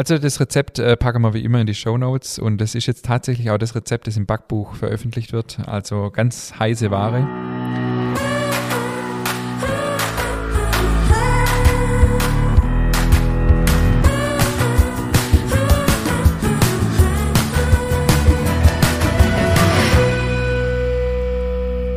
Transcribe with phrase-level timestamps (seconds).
[0.00, 2.86] Also das Rezept äh, packen wir wie immer in die Show Notes und das ist
[2.86, 5.58] jetzt tatsächlich auch das Rezept, das im Backbuch veröffentlicht wird.
[5.66, 7.26] Also ganz heiße Ware.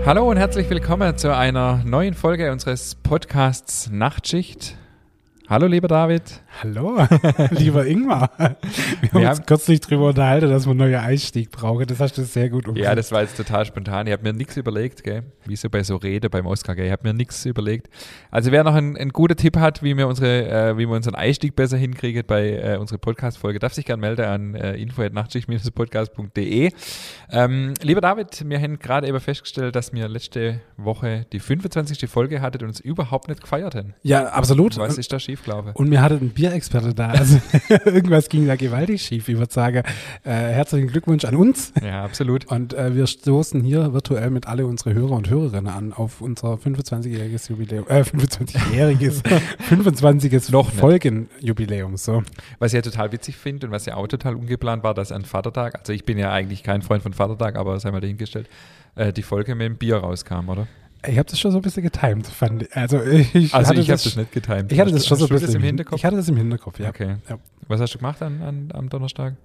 [0.08, 4.76] Hallo und herzlich willkommen zu einer neuen Folge unseres Podcasts Nachtschicht.
[5.48, 6.24] Hallo, lieber David.
[6.60, 7.00] Hallo,
[7.52, 8.30] lieber Ingmar.
[8.38, 8.60] Wir haben
[9.02, 11.88] wir uns haben kürzlich darüber unterhalten, dass wir einen neuen Einstieg brauchen.
[11.88, 12.90] Das hast du sehr gut umgesetzt.
[12.90, 14.06] Ja, das war jetzt total spontan.
[14.06, 15.24] Ich habe mir nichts überlegt, gell?
[15.46, 16.76] wie so bei so Rede beim Oscar.
[16.76, 16.86] Gell?
[16.86, 17.90] Ich habe mir nichts überlegt.
[18.30, 21.16] Also wer noch einen, einen guten Tipp hat, wie wir, unsere, äh, wie wir unseren
[21.16, 26.72] Einstieg besser hinkriegen bei äh, unserer Podcast-Folge, darf sich gerne melden an äh, info.nachtschicht-podcast.de.
[27.32, 32.08] Ähm, lieber David, wir haben gerade eben festgestellt, dass wir letzte Woche die 25.
[32.10, 33.96] Folge hattet und uns überhaupt nicht gefeiert haben.
[34.04, 34.78] Ja, absolut.
[34.78, 35.72] Was ist da schief glaube.
[35.74, 37.10] Und mir hatte ein Bierexperte da.
[37.10, 37.40] Also
[37.86, 39.30] irgendwas ging da gewaltig schief.
[39.30, 39.84] Ich würde sagen,
[40.24, 41.72] äh, herzlichen Glückwunsch an uns.
[41.84, 42.46] Ja, absolut.
[42.46, 46.56] Und äh, wir stoßen hier virtuell mit alle unsere Hörer und Hörerinnen an auf unser
[46.56, 49.22] 25-jähriges Jubiläum, äh, 25-jähriges,
[49.70, 50.50] 25.
[50.50, 51.96] Noch Folgenjubiläum.
[51.98, 52.24] So.
[52.58, 55.26] Was ich ja total witzig finde und was ja auch total ungeplant war, dass an
[55.26, 58.50] Vatertag, also ich bin ja eigentlich kein Freund von Vatertag, aber sei mal dahingestellt,
[58.96, 60.68] äh, die Folge mit dem Bier rauskam, oder?
[61.08, 62.76] Ich habe das schon so ein bisschen getimed, fand ich.
[62.76, 64.72] Also ich, also ich habe das nicht getimed.
[64.72, 65.98] Ich hatte das schon so ein bisschen im Hinterkopf.
[65.98, 66.90] Ich hatte das im Hinterkopf, ja.
[66.90, 67.16] Okay.
[67.28, 67.40] Ja.
[67.68, 69.36] Was hast du gemacht an, an, am Donnerstag?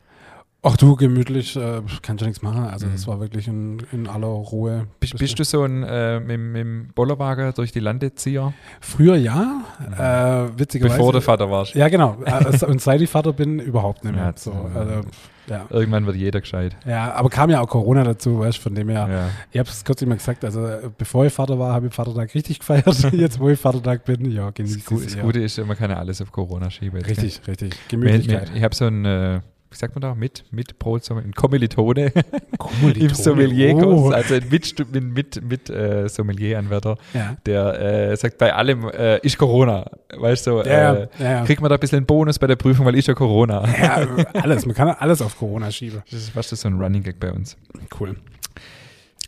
[0.62, 2.64] Ach du, gemütlich, äh, kann schon nichts machen.
[2.64, 2.92] Also mhm.
[2.92, 4.88] das war wirklich in, in aller Ruhe.
[4.98, 8.52] Bist, bist du so ein äh, mit, mit dem Bollerwagen durch die Landezieher?
[8.80, 9.92] Früher ja, mhm.
[9.94, 10.96] äh, witzigerweise.
[10.96, 11.74] Bevor du Vater warst.
[11.74, 12.16] Ja, genau.
[12.24, 14.24] Also, und seit ich Vater bin, überhaupt nicht mehr.
[14.24, 15.02] Ja, so, also,
[15.48, 15.66] ja.
[15.70, 16.76] Irgendwann wird jeder gescheit.
[16.84, 19.08] Ja, aber kam ja auch Corona dazu, weißt von dem her.
[19.08, 19.28] Ja.
[19.52, 20.68] Ich habe es kurz immer gesagt, also
[20.98, 22.86] bevor ich Vater war, habe ich Vatertag richtig gefeiert.
[23.12, 24.84] Jetzt, wo ich Vatertag bin, ja, genieße es.
[24.84, 27.00] Das, das Gute ist, man kann ja alles auf Corona schieben.
[27.00, 27.74] Richtig, richtig.
[27.88, 28.50] Gemütlichkeit.
[28.54, 29.40] Ich habe so ein äh,
[29.78, 32.12] sagt man da, mit, mit Brot, ein Kommilitone,
[32.58, 33.04] Kommilitone.
[33.04, 34.10] im Sommelierkurs, oh.
[34.10, 37.36] also ein mit, mit, mit äh, Sommelier-Anwärter, ja.
[37.44, 37.80] der
[38.10, 41.76] äh, sagt, bei allem äh, ist Corona, weißt du, ja, äh, ja, kriegt man da
[41.76, 43.64] ein bisschen einen Bonus bei der Prüfung, weil ist ja Corona.
[43.76, 46.02] Ja, alles, man kann alles auf Corona schieben.
[46.10, 47.56] Das ist fast so ein Running Gag bei uns.
[47.98, 48.16] Cool.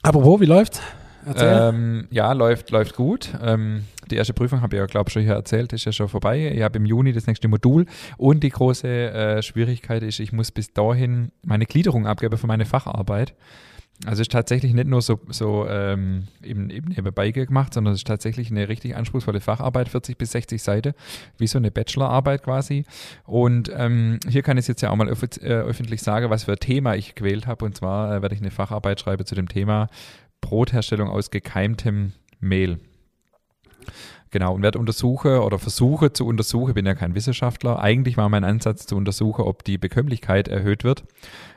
[0.02, 0.80] Apropos, wie läuft's?
[1.36, 3.32] Ähm, ja, läuft, läuft gut.
[3.42, 6.08] Ähm, die erste Prüfung habe ich ja, glaube ich, schon hier erzählt, ist ja schon
[6.08, 6.52] vorbei.
[6.54, 10.50] Ich habe im Juni das nächste Modul und die große äh, Schwierigkeit ist, ich muss
[10.50, 13.34] bis dahin meine Gliederung abgeben für meine Facharbeit.
[14.06, 18.06] Also ist tatsächlich nicht nur so, so ähm, eben, eben nebenbei gemacht, sondern es ist
[18.06, 20.94] tatsächlich eine richtig anspruchsvolle Facharbeit, 40 bis 60 Seiten,
[21.36, 22.84] wie so eine Bachelorarbeit quasi.
[23.24, 26.60] Und ähm, hier kann ich jetzt ja auch mal äh, öffentlich sagen, was für ein
[26.60, 27.64] Thema ich gewählt habe.
[27.64, 29.88] Und zwar äh, werde ich eine Facharbeit schreiben zu dem Thema
[30.40, 32.78] Brotherstellung aus gekeimtem Mehl.
[34.30, 38.44] Genau, und werde untersuche oder versuche zu untersuchen, bin ja kein Wissenschaftler, eigentlich war mein
[38.44, 41.04] Ansatz zu untersuchen, ob die Bekömmlichkeit erhöht wird,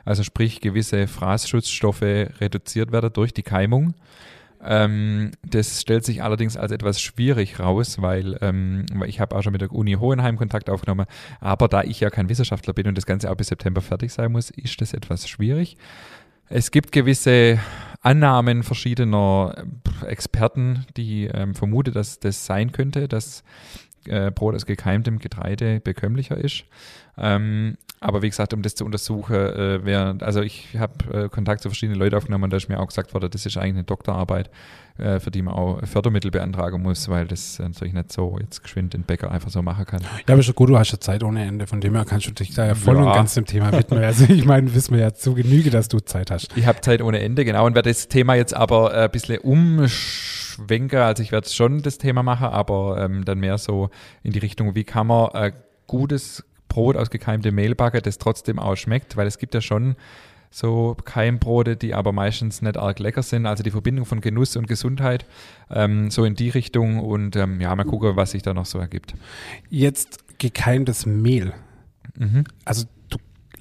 [0.06, 3.94] also sprich gewisse Fraßschutzstoffe reduziert werden durch die Keimung.
[4.64, 9.52] Ähm, das stellt sich allerdings als etwas schwierig raus, weil ähm, ich habe auch schon
[9.52, 11.06] mit der Uni Hohenheim Kontakt aufgenommen,
[11.40, 14.32] aber da ich ja kein Wissenschaftler bin und das Ganze auch bis September fertig sein
[14.32, 15.76] muss, ist das etwas schwierig.
[16.48, 17.58] Es gibt gewisse
[18.02, 19.64] Annahmen verschiedener
[20.04, 23.44] Experten, die ähm, vermuten, dass das sein könnte, dass
[24.06, 26.64] äh, Brot aus gekeimtem Getreide bekömmlicher ist.
[27.16, 31.62] Ähm, aber wie gesagt, um das zu untersuchen, äh, wär, also ich habe äh, Kontakt
[31.62, 34.50] zu verschiedenen Leuten aufgenommen da ist mir auch gesagt worden, das ist eigentlich eine Doktorarbeit,
[34.98, 38.94] äh, für die man auch Fördermittel beantragen muss, weil das natürlich nicht so jetzt geschwind
[38.94, 40.02] den Bäcker einfach so machen kann.
[40.26, 42.32] Ja, aber schon gut, du hast ja Zeit ohne Ende, von dem her kannst du
[42.32, 43.04] dich da ja voll ja.
[43.04, 44.02] und ganz dem Thema widmen.
[44.02, 46.56] Also ich meine, wissen wir ja zu Genüge, dass du Zeit hast.
[46.56, 49.38] Ich habe Zeit ohne Ende, genau, und werde das Thema jetzt aber äh, ein bisschen
[49.38, 53.90] umschwenken, also ich werde schon das Thema machen, aber ähm, dann mehr so
[54.24, 55.52] in die Richtung, wie kann man äh,
[55.86, 59.94] gutes Brot aus gekeimtem Mehl backe, das trotzdem auch schmeckt, weil es gibt ja schon
[60.50, 63.44] so Keimbrote, die aber meistens nicht arg lecker sind.
[63.44, 65.26] Also die Verbindung von Genuss und Gesundheit,
[65.70, 67.00] ähm, so in die Richtung.
[67.00, 69.14] Und ähm, ja, mal gucken, was sich da noch so ergibt.
[69.68, 71.52] Jetzt gekeimtes Mehl.
[72.16, 72.44] Mhm.
[72.64, 72.86] Also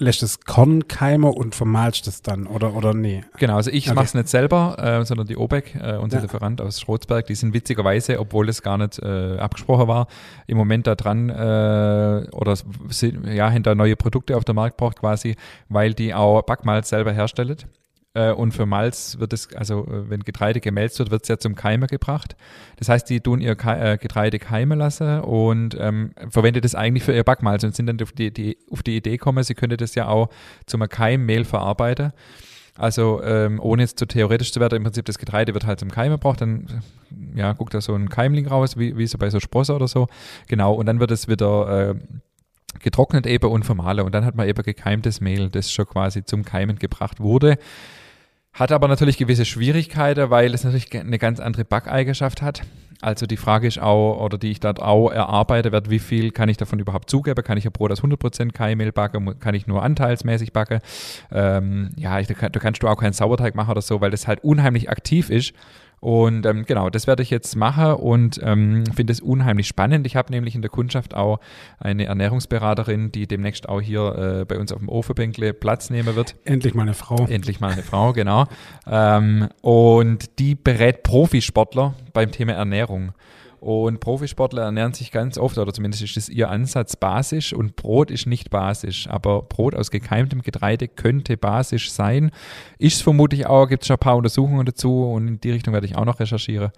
[0.01, 3.23] lässt das Korn keimen und vermalst das dann oder, oder nee?
[3.37, 3.95] Genau, also ich okay.
[3.95, 6.23] mache es nicht selber, äh, sondern die OBEC, äh, unser ja.
[6.23, 10.07] Lieferant aus Schrotzberg, die sind witzigerweise, obwohl es gar nicht äh, abgesprochen war,
[10.47, 12.55] im Moment da dran äh, oder
[12.89, 15.35] sind, ja, hinter neue Produkte auf der Markt braucht quasi,
[15.69, 17.57] weil die auch Backmalz selber herstellen.
[18.13, 21.37] Äh, und für Malz wird es, also äh, wenn Getreide gemälzt wird, wird es ja
[21.37, 22.35] zum Keimer gebracht.
[22.77, 27.03] Das heißt, die tun ihr Ke äh, Getreide keimen lassen und ähm, verwendet es eigentlich
[27.03, 29.77] für ihr Backmalz und sind dann auf die, die, auf die Idee gekommen, sie könnte
[29.77, 30.29] das ja auch
[30.65, 32.11] zum Keimmehl verarbeiten.
[32.77, 35.91] Also ähm, ohne jetzt zu theoretisch zu werden, im Prinzip das Getreide wird halt zum
[35.91, 36.81] Keimen gebraucht, dann
[37.35, 40.07] ja, guckt da so ein Keimling raus, wie, wie so bei so Sprosse oder so.
[40.47, 41.95] Genau, und dann wird es wieder äh,
[42.79, 44.05] getrocknet eben und vermahlen.
[44.05, 47.57] Und dann hat man eben gekeimtes Mehl, das schon quasi zum Keimen gebracht wurde.
[48.53, 52.63] Hat aber natürlich gewisse Schwierigkeiten, weil es natürlich eine ganz andere Backeigenschaft hat.
[53.01, 56.49] Also die Frage ist auch, oder die ich dort auch erarbeite wird, wie viel kann
[56.49, 57.43] ich davon überhaupt zugeben?
[57.43, 59.39] Kann ich ein Brot aus 100% Keimmehl backen?
[59.39, 60.79] Kann ich nur anteilsmäßig backen?
[61.31, 64.43] Ähm, ja, ich, da kannst du auch keinen Sauerteig machen oder so, weil das halt
[64.43, 65.53] unheimlich aktiv ist
[66.01, 70.07] und ähm, genau, das werde ich jetzt machen und ähm, finde es unheimlich spannend.
[70.07, 71.39] Ich habe nämlich in der Kundschaft auch
[71.77, 76.35] eine Ernährungsberaterin, die demnächst auch hier äh, bei uns auf dem Ofenbänkle Platz nehmen wird.
[76.43, 77.27] Endlich mal eine Frau.
[77.27, 78.47] Endlich mal eine Frau, genau.
[78.87, 83.13] Ähm, und die berät Profisportler beim Thema Ernährung.
[83.61, 88.09] Und Profisportler ernähren sich ganz oft, oder zumindest ist es ihr Ansatz, basisch und Brot
[88.09, 89.07] ist nicht basisch.
[89.07, 92.31] Aber Brot aus gekeimtem Getreide könnte basisch sein.
[92.79, 95.75] Ist es vermutlich auch, gibt es schon ein paar Untersuchungen dazu und in die Richtung
[95.75, 96.71] werde ich auch noch recherchieren.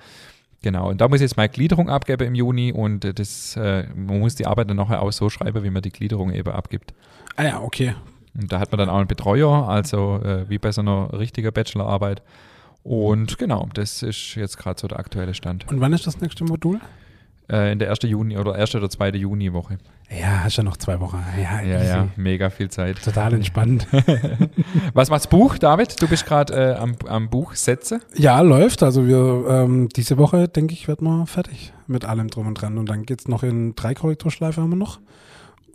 [0.61, 4.19] Genau, und da muss ich jetzt meine Gliederung abgeben im Juni und das, äh, man
[4.19, 6.93] muss die Arbeit dann nachher auch so schreiben, wie man die Gliederung eben abgibt.
[7.37, 7.95] Ah ja, okay.
[8.35, 11.53] Und da hat man dann auch einen Betreuer, also äh, wie bei so einer richtigen
[11.53, 12.21] Bachelorarbeit.
[12.83, 15.67] Und genau, das ist jetzt gerade so der aktuelle Stand.
[15.69, 16.79] Und wann ist das nächste Modul?
[17.49, 17.99] Äh, in der 1.
[18.03, 18.75] Juni oder 1.
[18.75, 19.09] oder 2.
[19.11, 19.77] Juniwoche.
[20.09, 21.23] Ja, hast ja noch zwei Wochen.
[21.41, 23.01] Ja, ja, ja, mega viel Zeit.
[23.03, 23.87] Total entspannt.
[24.93, 26.01] Was macht's Buch, David?
[26.01, 27.99] Du bist gerade äh, am, am Buch Sätze?
[28.15, 28.83] Ja, läuft.
[28.83, 32.77] Also wir ähm, diese Woche, denke ich, werden wir fertig mit allem drum und dran.
[32.77, 34.99] Und dann geht's noch in drei Korrekturschleife haben wir noch.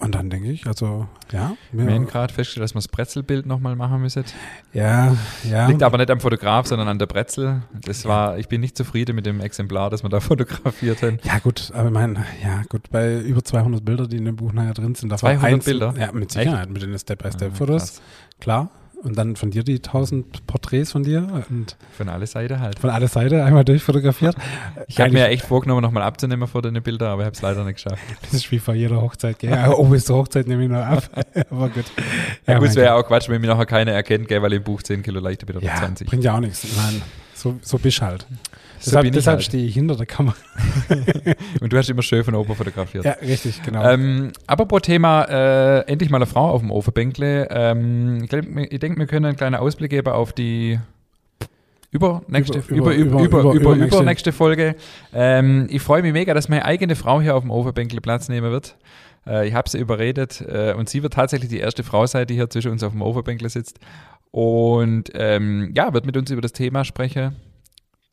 [0.00, 1.56] Und dann denke ich, also ja.
[1.72, 4.24] Wir haben gerade festgestellt, dass wir das Brezelbild nochmal machen müssen.
[4.72, 5.66] Ja, ja.
[5.66, 7.62] Liegt aber nicht am Fotograf, sondern an der Brezel.
[7.72, 11.18] Das war, ich bin nicht zufrieden mit dem Exemplar, das wir da fotografiert haben.
[11.24, 14.52] Ja gut, aber ich meine, ja gut, bei über 200 Bildern, die in dem Buch
[14.52, 15.16] nachher drin sind.
[15.18, 15.92] 200 eins, Bilder?
[15.98, 16.70] Ja, mit Sicherheit, Echt?
[16.70, 17.98] mit den Step-by-Step-Fotos.
[17.98, 18.70] Ah, klar.
[19.02, 21.44] Und dann von dir die tausend Porträts von dir.
[21.50, 22.78] Und von alle Seiten halt.
[22.80, 24.36] Von alle Seiten einmal durchfotografiert.
[24.88, 27.64] Ich habe mir echt vorgenommen, nochmal abzunehmen vor den Bilder, aber ich habe es leider
[27.64, 28.02] nicht geschafft.
[28.22, 29.56] Das ist wie vor jeder Hochzeit, gell?
[29.76, 31.04] oh, bis zur Hochzeit nehme ich noch ab.
[31.50, 31.84] aber gut.
[32.46, 34.52] Ja, ja gut, es wäre ja auch Quatsch, wenn mir nachher keiner erkennt, gell, weil
[34.52, 36.06] im Buch 10 Kilo leichter Bilder ja, 20.
[36.08, 36.64] bringt ja auch nichts.
[36.64, 37.00] Ich meine,
[37.34, 38.26] so, so bist halt.
[38.80, 39.44] So deshalb, deshalb halt.
[39.44, 40.36] stehe ich hinter der Kamera.
[41.60, 43.04] und du hast immer schön von oben fotografiert.
[43.04, 43.84] Ja, richtig, genau.
[43.84, 47.48] Ähm, aber pro Thema, äh, endlich mal eine Frau auf dem Ofenbänkle.
[47.50, 48.32] Ähm, ich,
[48.72, 50.78] ich denke, wir können einen kleinen Ausblick geben auf die
[51.90, 54.76] übernächste, über, über, über, über, über, über, nächste Folge.
[55.12, 58.50] Ähm, ich freue mich mega, dass meine eigene Frau hier auf dem Ofenbänkle Platz nehmen
[58.52, 58.76] wird.
[59.26, 62.34] Äh, ich habe sie überredet äh, und sie wird tatsächlich die erste Frau sein, die
[62.34, 63.80] hier zwischen uns auf dem Ofenbänkle sitzt.
[64.30, 67.34] Und ähm, ja, wird mit uns über das Thema sprechen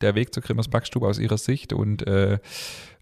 [0.00, 2.34] der Weg zur Grimmers Backstube aus Ihrer Sicht und äh,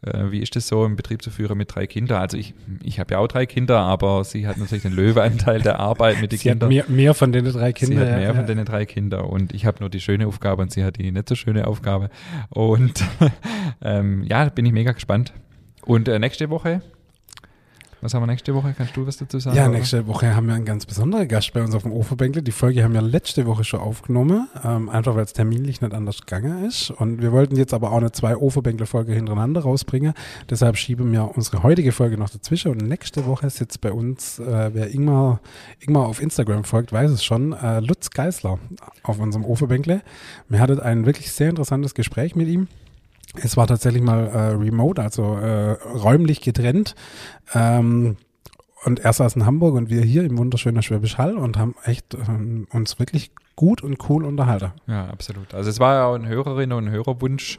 [0.02, 2.20] äh, wie ist es so, einen Betrieb zu führen mit drei Kindern?
[2.20, 5.80] Also ich, ich habe ja auch drei Kinder, aber sie hat natürlich den Löweanteil der
[5.80, 6.68] Arbeit mit den sie Kindern.
[6.68, 7.98] Hat mehr, mehr von den drei Kindern.
[7.98, 10.62] Sie hat mehr ja, von den drei Kindern und ich habe nur die schöne Aufgabe
[10.62, 12.10] und sie hat die nicht so schöne Aufgabe.
[12.50, 13.04] Und
[13.82, 15.32] ähm, ja, bin ich mega gespannt.
[15.82, 16.80] Und äh, nächste Woche
[18.04, 18.74] was haben wir nächste Woche?
[18.76, 19.56] Kannst du was dazu sagen?
[19.56, 20.08] Ja, nächste oder?
[20.08, 22.42] Woche haben wir einen ganz besonderen Gast bei uns auf dem Oferbänkle.
[22.42, 26.20] Die Folge haben wir letzte Woche schon aufgenommen, ähm, einfach weil es terminlich nicht anders
[26.20, 26.90] gegangen ist.
[26.90, 30.12] Und wir wollten jetzt aber auch eine zwei Oferbänkle-Folge hintereinander rausbringen.
[30.50, 32.72] Deshalb schieben wir unsere heutige Folge noch dazwischen.
[32.72, 35.40] Und nächste Woche sitzt bei uns, äh, wer Ingmar,
[35.80, 38.58] Ingmar auf Instagram folgt, weiß es schon, äh, Lutz Geisler
[39.02, 40.02] auf unserem Oferbänkle.
[40.50, 42.68] Wir hatten ein wirklich sehr interessantes Gespräch mit ihm.
[43.42, 46.94] Es war tatsächlich mal äh, remote, also äh, räumlich getrennt.
[47.52, 48.16] Ähm,
[48.84, 52.14] und er saß in Hamburg und wir hier im wunderschönen Schwäbisch Hall und haben echt
[52.14, 54.72] ähm, uns wirklich gut und cool unterhalten.
[54.86, 55.54] Ja, absolut.
[55.54, 57.58] Also es war ja auch ein Hörerinnen- und Hörerwunsch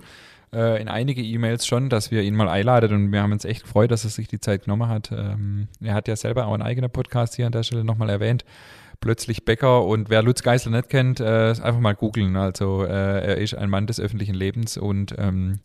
[0.53, 3.63] äh, in einige E-Mails schon, dass wir ihn mal einladen und wir haben uns echt
[3.63, 5.11] gefreut, dass er sich die Zeit genommen hat.
[5.11, 8.45] Ähm, er hat ja selber auch einen eigenen Podcast hier an der Stelle nochmal erwähnt
[9.05, 9.85] plötzlich Bäcker.
[9.85, 12.35] Und wer Lutz Geisler nicht kennt, äh, einfach mal googeln.
[12.35, 15.59] Also äh, er ist ein Mann des öffentlichen Lebens und ähm,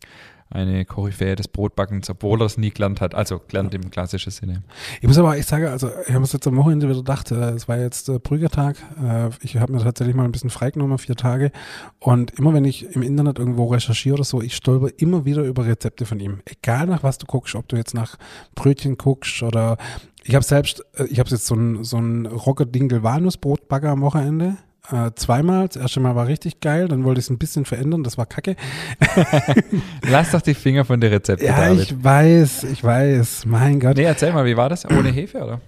[0.51, 3.15] eine Koryphäe des Brotbackens, obwohl er es nie gelernt hat.
[3.15, 4.61] Also gelernt im klassischen Sinne.
[5.01, 7.51] Ich muss aber, ich sage, also ich habe es jetzt am Wochenende wieder gedacht, äh,
[7.51, 8.75] es war jetzt äh, Brüggetag.
[9.01, 11.51] Äh, ich habe mir tatsächlich mal ein bisschen freigenommen, vier Tage.
[11.99, 15.65] Und immer wenn ich im Internet irgendwo recherchiere oder so, ich stolper immer wieder über
[15.65, 16.41] Rezepte von ihm.
[16.45, 18.17] Egal nach was du guckst, ob du jetzt nach
[18.53, 19.77] Brötchen guckst oder
[20.23, 24.57] ich habe selbst, äh, ich habe jetzt so ein, so ein Rocker-Dinkel Walnussbrotbagger am Wochenende.
[24.91, 25.67] Äh, zweimal.
[25.67, 28.25] Das erste Mal war richtig geil, dann wollte ich es ein bisschen verändern, das war
[28.25, 28.55] kacke.
[30.09, 31.83] Lass doch die Finger von der Rezepte, Ja, David.
[31.83, 33.97] ich weiß, ich weiß, mein Gott.
[33.97, 34.85] Nee, erzähl mal, wie war das?
[34.89, 35.61] Ohne Hefe, oder?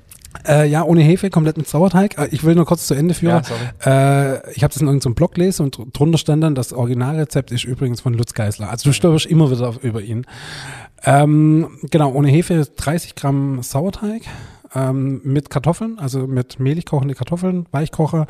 [0.47, 2.17] Äh, ja, ohne Hefe, komplett mit Sauerteig.
[2.17, 3.43] Äh, ich will nur kurz zu Ende führen.
[3.85, 7.51] Ja, äh, ich habe das in irgendeinem Blog gelesen und drunter stand dann, das Originalrezept
[7.51, 8.69] ist übrigens von Lutz Geisler.
[8.71, 10.25] Also du stolperst immer wieder auf, über ihn.
[11.05, 14.23] Ähm, genau, ohne Hefe 30 Gramm Sauerteig,
[14.73, 18.25] ähm, mit Kartoffeln, also mit mehlig kochende Kartoffeln, Weichkocher,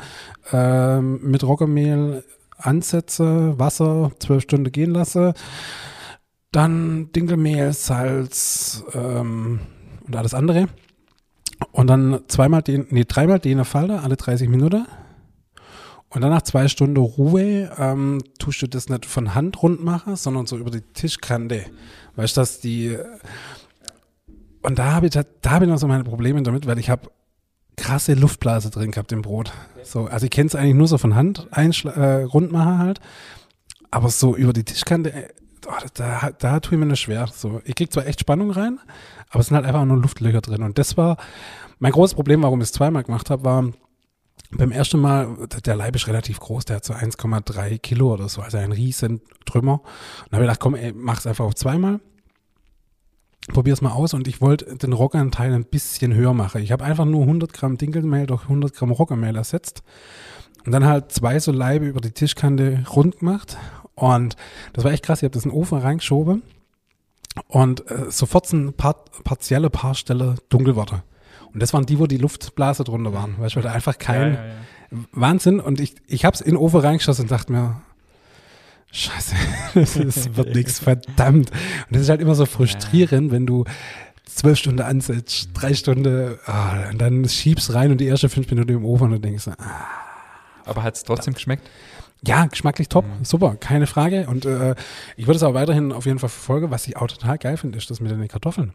[0.52, 2.24] ähm, mit Roggenmehl
[2.58, 5.34] ansetze, Wasser, zwölf Stunden gehen lasse,
[6.50, 9.60] dann Dinkelmehl, Salz ähm,
[10.06, 10.66] und alles andere.
[11.72, 14.86] Und dann zweimal den, nee, dreimal den Falter, alle 30 Minuten.
[16.14, 20.14] Und dann nach zwei Stunden Ruhe ähm, tust du das nicht von Hand rund machen,
[20.14, 21.66] sondern so über die Tischkante.
[22.14, 22.96] Weißt du, dass die.
[24.62, 27.10] Und da habe ich, da habe ich noch so meine Probleme damit, weil ich habe
[27.76, 29.52] krasse Luftblase drin gehabt im Brot.
[29.82, 33.00] So, also ich kenne es eigentlich nur so von Hand äh, rund machen halt.
[33.90, 35.28] Aber so über die Tischkante, äh,
[35.66, 37.26] oh, da, da tue ich mir nur schwer.
[37.32, 38.78] So, ich krieg zwar echt Spannung rein,
[39.30, 40.62] aber es sind halt einfach nur Luftlöcher drin.
[40.62, 41.16] Und das war
[41.80, 43.64] mein großes Problem, warum ich es zweimal gemacht habe, war
[44.50, 48.40] beim ersten Mal, der Leib ist relativ groß, der hat so 1,3 Kilo oder so,
[48.40, 49.80] also ein riesen Trümmer.
[50.24, 52.00] Und habe ich gedacht, komm, ey, mach's einfach auf zweimal.
[53.48, 56.62] Probier's mal aus und ich wollte den Roggenanteil ein bisschen höher machen.
[56.62, 59.82] Ich habe einfach nur 100 Gramm Dinkelmehl durch 100 Gramm Roggenmehl ersetzt
[60.64, 63.58] und dann halt zwei so Leibe über die Tischkante rund gemacht
[63.94, 64.36] und
[64.72, 65.18] das war echt krass.
[65.18, 66.42] Ich habe das in den Ofen reingeschoben
[67.48, 71.02] und äh, sofort sind paar, partielle Paarstelle dunkel wurde.
[71.54, 73.36] Und das waren die, wo die Luftblase drunter waren.
[73.38, 74.54] Weißt du, weil da einfach kein ja, ja.
[75.12, 75.60] Wahnsinn.
[75.60, 77.80] Und ich, ich habe es in den Ofen reingeschossen und dachte mir,
[78.94, 79.34] Scheiße,
[79.74, 81.50] das wird nichts, verdammt.
[81.50, 83.64] Und das ist halt immer so frustrierend, wenn du
[84.24, 88.72] zwölf Stunden ansetzt, drei Stunden, ah, und dann schiebst rein und die ersten fünf Minuten
[88.72, 89.86] im Ofen und dann denkst du, ah.
[90.64, 91.68] Aber hat es trotzdem geschmeckt?
[92.26, 93.24] Ja, geschmacklich top, mhm.
[93.24, 94.26] super, keine Frage.
[94.28, 94.74] Und äh,
[95.16, 96.70] ich würde es auch weiterhin auf jeden Fall verfolgen.
[96.70, 98.72] Was ich auch total geil finde, ist das mit den Kartoffeln.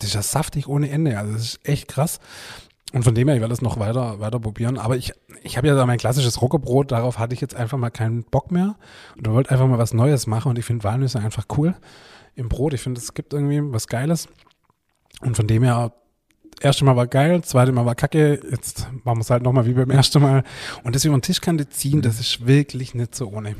[0.00, 1.16] Das ist ja saftig ohne Ende.
[1.18, 2.18] Also das ist echt krass.
[2.92, 4.76] Und von dem her, ich werde es noch weiter, weiter probieren.
[4.76, 7.90] Aber ich, ich habe ja da mein klassisches Rockerbrot, darauf hatte ich jetzt einfach mal
[7.90, 8.74] keinen Bock mehr.
[9.16, 10.50] Und wollte einfach mal was Neues machen.
[10.50, 11.74] Und ich finde Walnüsse einfach cool
[12.34, 12.74] im Brot.
[12.74, 14.28] Ich finde, es gibt irgendwie was Geiles.
[15.20, 15.92] Und von dem her,
[16.60, 19.72] erste Mal war geil, zweite Mal war kacke, jetzt machen wir es halt nochmal wie
[19.72, 20.44] beim ersten Mal.
[20.82, 23.56] Und das über den Tischkante ziehen, das ist wirklich nicht so ohne.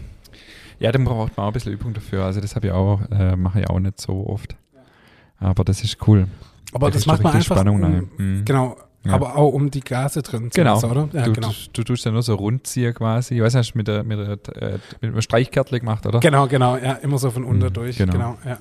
[0.79, 2.25] Ja, dann braucht man auch ein bisschen Übung dafür.
[2.25, 4.57] Also das habe ich auch, äh, mache ich auch nicht so oft.
[5.41, 6.27] Aber das ist cool.
[6.73, 8.45] Aber da das macht man einfach, Spannung um, mhm.
[8.45, 9.13] genau, ja.
[9.13, 10.75] aber auch um die Gase drin zu genau.
[10.75, 11.09] lassen, oder?
[11.13, 11.49] Ja, du, genau.
[11.49, 13.35] Du, du, tust ja nur so Rundzieher quasi.
[13.35, 16.21] Ich weiß nicht, mit, der, mit, der, äh, mit einem Streichkärtle gemacht, oder?
[16.21, 18.13] Genau, genau, ja, immer so von unten mhm, durch, genau.
[18.13, 18.59] genau, ja.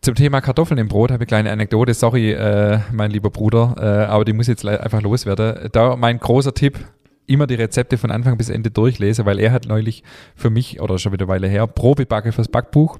[0.00, 1.92] Zum Thema Kartoffeln im Brot habe ich eine kleine Anekdote.
[1.92, 5.68] Sorry, äh, mein lieber Bruder, äh, aber die muss jetzt einfach loswerden.
[5.72, 6.78] Da mein großer Tipp,
[7.26, 10.04] immer die Rezepte von Anfang bis Ende durchlese, weil er hat neulich
[10.36, 12.98] für mich, oder schon wieder eine Weile her, Probebacke fürs Backbuch.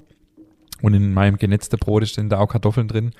[0.81, 3.11] Und in meinem genetzten Brot stehen da auch Kartoffeln drin.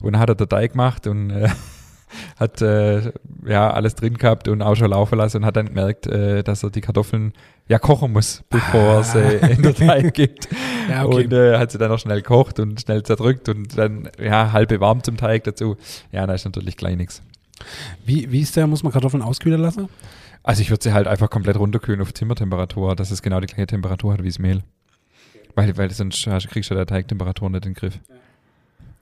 [0.00, 1.48] Und dann hat er der Teig gemacht und äh,
[2.38, 3.12] hat äh,
[3.46, 6.62] ja alles drin gehabt und auch schon laufen lassen und hat dann gemerkt, äh, dass
[6.62, 7.32] er die Kartoffeln
[7.68, 10.48] ja kochen muss, bevor er sie in den Teig gibt.
[10.90, 11.24] ja, okay.
[11.24, 14.80] Und äh, hat sie dann auch schnell gekocht und schnell zerdrückt und dann ja halbe
[14.80, 15.76] warm zum Teig dazu.
[16.12, 17.22] Ja, da ist natürlich gleich nichts.
[18.04, 19.88] Wie, wie ist der, muss man Kartoffeln auskühlen lassen?
[20.42, 23.66] Also ich würde sie halt einfach komplett runterkühlen auf Zimmertemperatur, dass es genau die gleiche
[23.66, 24.62] Temperatur hat wie das Mehl.
[25.56, 27.98] Weil, weil sonst kriegst du der Teigtemperatur nicht in den Griff.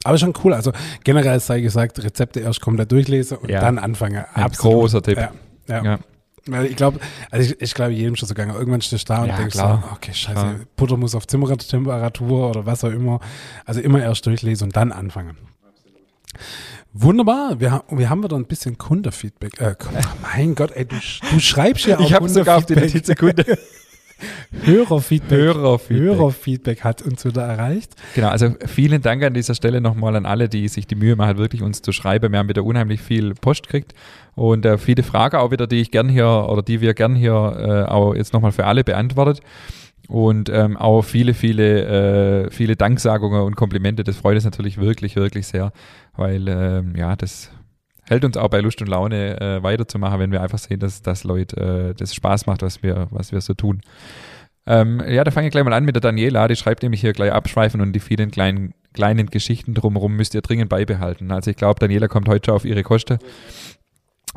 [0.05, 0.55] Aber schon cool.
[0.55, 3.61] Also generell sei gesagt, Rezepte erst komplett durchlesen und ja.
[3.61, 4.25] dann anfangen.
[4.35, 4.81] Ein Absolut.
[4.81, 5.19] großer Tipp.
[5.19, 5.33] Ja.
[5.67, 5.85] ja.
[5.85, 5.99] ja.
[6.47, 8.55] Weil ich glaube, also ich, ich glaube jedem schon so gegangen.
[8.55, 9.83] Irgendwann stehst du da und ja, denkst klar.
[9.83, 10.55] so, okay, scheiße, klar.
[10.77, 13.19] Butter muss auf Zimmertemperatur oder was auch immer.
[13.65, 15.37] Also immer erst durchlesen und dann anfangen.
[16.93, 19.61] Wunderbar, wir, wir haben wieder ein bisschen Kundenfeedback.
[19.61, 19.75] Äh,
[20.23, 23.59] mein Gott, ey, du, du schreibst ja auch Ich habe sogar auf die Notiz Kunde.
[24.65, 26.17] Hörerfeedback, Hörerfeedback.
[26.17, 27.93] Hörerfeedback hat uns wieder erreicht.
[28.15, 31.37] Genau, also vielen Dank an dieser Stelle nochmal an alle, die sich die Mühe machen,
[31.39, 32.33] wirklich uns zu schreiben.
[32.33, 33.95] Wir haben wieder unheimlich viel Post gekriegt
[34.35, 37.33] und äh, viele Fragen auch wieder, die ich gern hier oder die wir gern hier
[37.89, 39.41] äh, auch jetzt nochmal für alle beantwortet.
[40.07, 44.05] Und ähm, auch viele, viele, äh, viele Danksagungen und Komplimente.
[44.05, 45.73] Das freut uns natürlich wirklich, wirklich sehr,
[46.17, 47.51] weil ähm, ja, das
[48.09, 51.25] hält uns auch bei Lust und Laune äh, weiterzumachen, wenn wir einfach sehen, dass das
[51.25, 53.81] Leute äh, das Spaß macht, was wir, was wir so tun.
[54.67, 57.13] Ähm, ja, da fange ich gleich mal an mit der Daniela, die schreibt nämlich hier
[57.13, 61.31] gleich abschweifen und die vielen kleinen, kleinen Geschichten drumherum müsst ihr dringend beibehalten.
[61.33, 63.19] Also ich glaube, Daniela kommt heute schon auf ihre Kosten.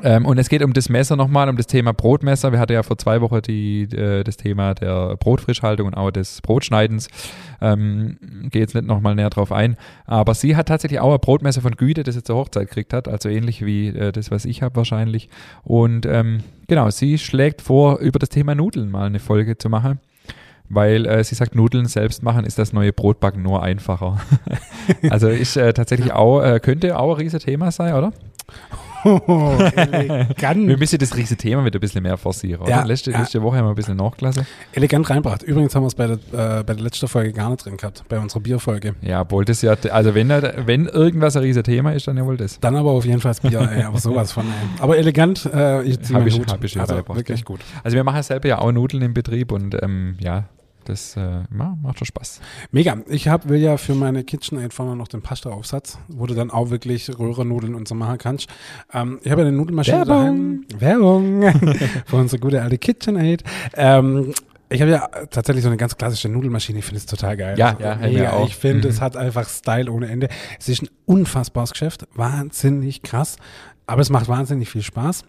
[0.03, 2.51] Ähm, und es geht um das Messer nochmal, um das Thema Brotmesser.
[2.51, 6.41] Wir hatten ja vor zwei Wochen die, äh, das Thema der Brotfrischhaltung und auch des
[6.41, 7.07] Brotschneidens.
[7.61, 8.17] Ähm,
[8.51, 9.75] Gehe jetzt nicht nochmal näher drauf ein.
[10.05, 13.07] Aber sie hat tatsächlich auch ein Brotmesser von Güte, das sie zur Hochzeit gekriegt hat.
[13.07, 15.29] Also ähnlich wie äh, das, was ich habe wahrscheinlich.
[15.63, 19.99] Und ähm, genau, sie schlägt vor, über das Thema Nudeln mal eine Folge zu machen
[20.69, 24.19] weil äh, sie sagt, Nudeln selbst machen ist das neue Brotbacken nur einfacher.
[25.09, 28.11] also ist äh, tatsächlich auch, äh, könnte auch ein riesiges Thema sein, oder?
[29.07, 30.67] Oh, elegant.
[30.67, 32.67] Wir müssen das riesige Thema mit ein bisschen mehr forcieren.
[32.67, 33.19] Ja, letzte, ja.
[33.19, 34.45] letzte Woche haben wir ein bisschen nachgelassen.
[34.73, 35.43] Elegant reinbracht.
[35.43, 38.03] Übrigens haben wir es bei der, äh, bei der letzten Folge gar nicht drin gehabt,
[38.09, 38.95] bei unserer Bierfolge.
[39.01, 42.37] Ja, obwohl das ja, also wenn, wenn irgendwas ein riesiges Thema ist, dann ja wohl
[42.37, 42.59] das.
[42.59, 44.45] Dann aber auf jeden Fall das Bier, ey, aber sowas von.
[44.45, 44.81] Ey.
[44.81, 46.39] Aber elegant, äh, ich ziehe hab ich.
[46.39, 47.61] Hab ich also, wirklich gut.
[47.83, 50.45] Also wir machen selber ja auch Nudeln im Betrieb und ähm, ja,
[50.87, 52.39] das äh, macht schon Spaß.
[52.71, 52.97] Mega.
[53.07, 56.69] Ich hab, will ja für meine KitchenAid vorne noch den Pasta-Aufsatz, wo du dann auch
[56.69, 58.49] wirklich Röhrennudeln und so machen kannst.
[58.93, 60.65] Ähm, ich habe ja eine Nudelmaschine Werbung.
[60.79, 61.41] daheim.
[61.51, 61.77] Werbung.
[62.05, 63.43] für unsere gute alte KitchenAid.
[63.75, 64.33] Ähm,
[64.69, 66.79] ich habe ja tatsächlich so eine ganz klassische Nudelmaschine.
[66.79, 67.57] Ich finde es total geil.
[67.57, 68.31] Ja, ja, haben wir mega.
[68.33, 68.47] auch.
[68.47, 68.93] Ich finde, Mhm.
[68.93, 70.27] es hat einfach Style ohne Ende.
[70.59, 72.05] Es ist ein unfassbares Geschäft.
[72.15, 73.37] Wahnsinnig krass.
[73.85, 75.23] Aber es macht wahnsinnig viel Spaß.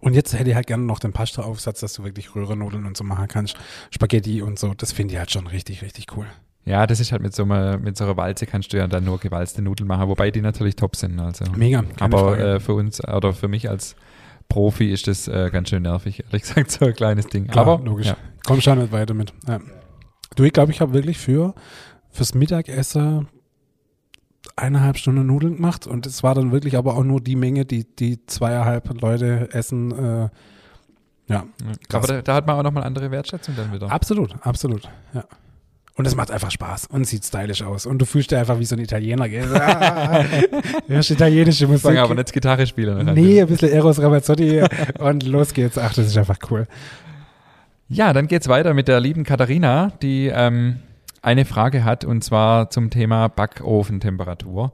[0.00, 3.04] Und jetzt hätte ich halt gerne noch den Pasta-Aufsatz, dass du wirklich Röhrennudeln und so
[3.04, 3.56] machen kannst.
[3.90, 4.72] Spaghetti und so.
[4.74, 6.26] Das finde ich halt schon richtig, richtig cool.
[6.64, 9.04] Ja, das ist halt mit so einer, mit so einer Walze kannst du ja dann
[9.04, 11.18] nur gewalzte Nudeln machen, wobei die natürlich top sind.
[11.18, 11.44] Also.
[11.56, 11.84] Mega.
[11.98, 13.96] Aber äh, für uns oder für mich als
[14.48, 17.46] Profi ist das äh, ganz schön nervig, ehrlich gesagt, so ein kleines Ding.
[17.46, 18.08] Klar, Aber logisch.
[18.08, 18.16] Ja.
[18.46, 19.32] Komm schon nicht weiter mit.
[19.48, 19.58] Ja.
[20.36, 21.54] Du, ich glaube, ich habe wirklich für
[22.10, 23.28] fürs Mittagessen
[24.56, 27.84] eineinhalb Stunden Nudeln gemacht und es war dann wirklich aber auch nur die Menge, die
[27.84, 29.90] die zweieinhalb Leute essen.
[29.92, 30.28] Äh,
[31.28, 31.44] ja,
[31.92, 33.90] Aber da, da hat man auch nochmal andere Wertschätzung dann wieder.
[33.90, 34.88] absolut, absolut.
[35.14, 35.24] Ja.
[35.94, 37.84] Und es macht einfach Spaß und sieht stylisch aus.
[37.84, 39.28] Und du fühlst dich einfach wie so ein Italiener.
[40.88, 41.82] Hörst italienische Musik.
[41.82, 43.12] Sagen aber nicht Gitarre spielen.
[43.14, 44.62] Nee, ein bisschen Eros Ramazzotti
[44.98, 45.76] und los geht's.
[45.76, 46.66] Ach, das ist einfach cool.
[47.88, 50.76] Ja, dann geht's weiter mit der lieben Katharina, die ähm,
[51.22, 54.72] eine Frage hat und zwar zum Thema Backofentemperatur.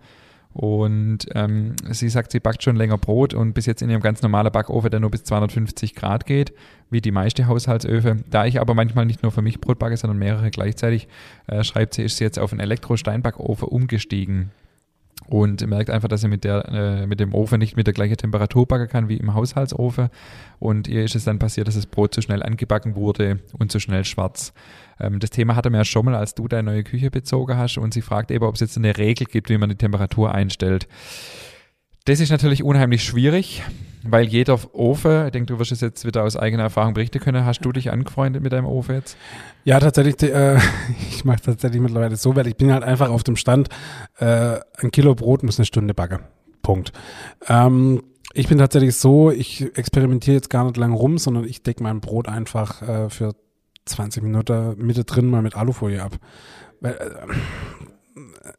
[0.53, 4.23] Und ähm, sie sagt, sie backt schon länger Brot und bis jetzt in ihrem ganz
[4.23, 6.55] normalen Backofen, der nur bis 250 Grad geht,
[6.89, 8.17] wie die meiste Haushaltsöfe.
[8.31, 11.09] Da ich aber manchmal nicht nur für mich Brot backe, sondern mehrere gleichzeitig,
[11.47, 14.51] äh, schreibt sie, ist sie jetzt auf einen Elektro-Steinbackofen umgestiegen
[15.29, 18.17] und merkt einfach, dass sie mit, der, äh, mit dem Ofen nicht mit der gleichen
[18.17, 20.09] Temperatur backen kann wie im Haushaltsofen.
[20.59, 23.81] Und ihr ist es dann passiert, dass das Brot zu schnell angebacken wurde und zu
[23.81, 24.53] schnell schwarz.
[25.01, 27.79] Ähm, das Thema hatte mir ja schon mal, als du deine neue Küche bezogen hast
[27.79, 30.87] und sie fragt eben, ob es jetzt eine Regel gibt, wie man die Temperatur einstellt.
[32.07, 33.65] Das ist natürlich unheimlich schwierig,
[34.05, 37.45] weil jeder Ofen, ich denke, du wirst es jetzt wieder aus eigener Erfahrung berichten können,
[37.45, 39.17] hast du dich angefreundet mit deinem Ofen jetzt?
[39.65, 40.57] Ja, tatsächlich, äh,
[41.11, 43.71] ich mache tatsächlich mittlerweile so, weil ich bin halt einfach auf dem Stand,
[44.19, 46.21] äh, ein Kilo Brot muss eine Stunde backen.
[46.63, 46.93] Punkt.
[47.49, 51.83] Ähm, ich bin tatsächlich so, ich experimentiere jetzt gar nicht lang rum, sondern ich decke
[51.83, 53.35] mein Brot einfach äh, für
[53.87, 56.13] 20 Minuten Mitte drin mal mit Alufolie ab.
[56.81, 57.87] Weil, äh,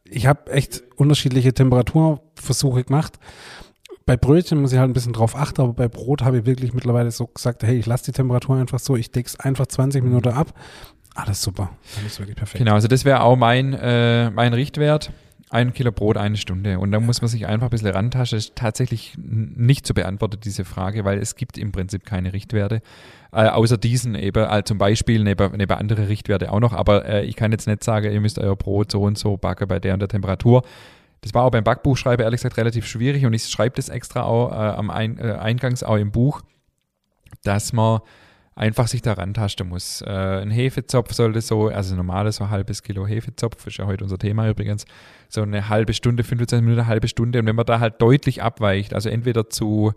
[0.09, 3.19] ich habe echt unterschiedliche Temperaturversuche gemacht.
[4.05, 6.73] Bei Brötchen muss ich halt ein bisschen drauf achten, aber bei Brot habe ich wirklich
[6.73, 10.03] mittlerweile so gesagt, hey, ich lasse die Temperatur einfach so, ich decke es einfach 20
[10.03, 10.53] Minuten ab.
[11.13, 11.71] Alles super.
[12.05, 12.59] Ist wirklich perfekt.
[12.59, 15.11] Genau, also das wäre auch mein, äh, mein Richtwert.
[15.49, 16.77] Ein Kilo Brot, eine Stunde.
[16.77, 18.37] Und da muss man sich einfach ein bisschen rantaschen.
[18.37, 22.81] Ist tatsächlich nicht zu beantworten, diese Frage, weil es gibt im Prinzip keine Richtwerte.
[23.31, 26.73] Äh, außer diesen eben, äh, zum Beispiel neben, neben andere Richtwerte auch noch.
[26.73, 29.69] Aber äh, ich kann jetzt nicht sagen, ihr müsst euer Brot so und so backen
[29.69, 30.63] bei der und der Temperatur.
[31.21, 34.51] Das war auch beim Backbuchschreiben ehrlich gesagt relativ schwierig und ich schreibe das extra auch
[34.51, 36.41] äh, am Ein äh, Eingangs auch im Buch,
[37.43, 38.01] dass man
[38.57, 40.01] einfach sich da rantasten muss.
[40.01, 44.03] Äh, ein Hefezopf sollte so, also normales so ein halbes Kilo Hefezopf, ist ja heute
[44.03, 44.85] unser Thema übrigens,
[45.29, 47.39] so eine halbe Stunde, 25 Minuten, eine halbe Stunde.
[47.39, 49.93] Und wenn man da halt deutlich abweicht, also entweder zu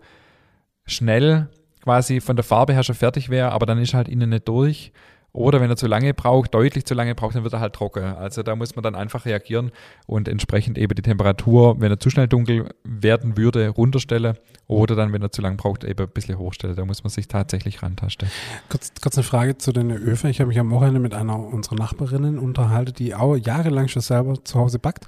[0.85, 1.49] schnell
[1.83, 4.91] quasi von der Farbe her schon fertig wäre, aber dann ist halt innen nicht durch.
[5.33, 8.03] Oder wenn er zu lange braucht, deutlich zu lange braucht, dann wird er halt trocken.
[8.03, 9.71] Also da muss man dann einfach reagieren
[10.05, 15.13] und entsprechend eben die Temperatur, wenn er zu schnell dunkel werden würde, runterstellen oder dann,
[15.13, 16.75] wenn er zu lang braucht, eben ein bisschen hochstellen.
[16.75, 18.27] Da muss man sich tatsächlich rantasten.
[18.67, 20.29] Kurz, kurz eine Frage zu den Öfen.
[20.29, 24.43] Ich habe mich am Wochenende mit einer unserer Nachbarinnen unterhalten, die auch jahrelang schon selber
[24.43, 25.05] zu Hause backt.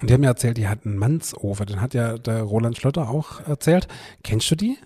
[0.00, 1.66] Und die haben mir erzählt, die hat einen Mannsofen.
[1.66, 3.88] Den hat ja der Roland Schlötter auch erzählt.
[4.22, 4.78] Kennst du die?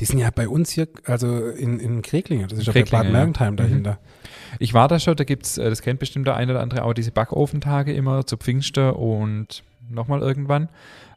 [0.00, 0.06] Ja.
[0.06, 2.48] Die sind ja bei uns hier, also in, in Kreklingen.
[2.48, 3.18] Das ist ja bei Kreklingen, Bad ja.
[3.18, 3.98] Mergentheim dahinter.
[4.58, 6.92] Ich war da schon, da gibt's, äh, das kennt bestimmt der eine oder andere auch,
[6.92, 10.68] diese Backofentage immer zu Pfingsten und nochmal irgendwann.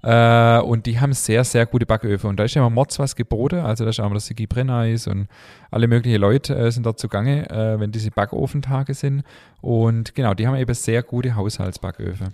[0.02, 2.30] Äh, und die haben sehr, sehr gute Backöfen.
[2.30, 3.60] Und da ist ja immer Mords was geboten.
[3.60, 5.28] Also da ist auch immer der Sigi Brenneis und
[5.72, 9.24] alle möglichen Leute äh, sind dort zugange, äh, wenn diese Backofentage sind.
[9.62, 12.34] Und genau, die haben eben sehr gute Haushaltsbacköfen.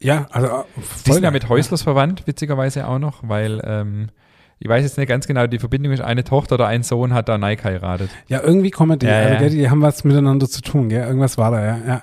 [0.00, 4.08] Ja, also Die voll sind ja mit Häuslers verwandt, witzigerweise auch noch, weil ähm,
[4.64, 7.28] ich weiß jetzt nicht ganz genau, die Verbindung ist, eine Tochter oder ein Sohn hat
[7.28, 8.08] da Nike heiratet.
[8.28, 9.04] Ja, irgendwie kommen die.
[9.04, 9.38] Ja, also, ja.
[9.38, 11.06] gell, die haben was miteinander zu tun, gell?
[11.06, 11.78] Irgendwas war da, ja.
[11.86, 12.02] ja.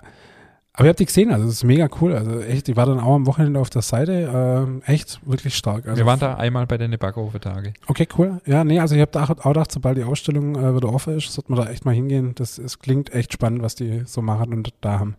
[0.73, 2.13] Aber ihr habt die gesehen, also das ist mega cool.
[2.13, 4.29] Also echt, die war dann auch am Wochenende auf der Seite.
[4.31, 5.87] Ähm, echt, wirklich stark.
[5.87, 7.73] Also, Wir waren da einmal bei den Backofentage.
[7.87, 8.39] Okay, cool.
[8.45, 11.33] Ja, nee, also ich habe da auch gedacht, sobald die Ausstellung äh, wieder offen ist,
[11.33, 12.35] sollte man da echt mal hingehen.
[12.35, 15.15] Das es klingt echt spannend, was die so machen und da haben.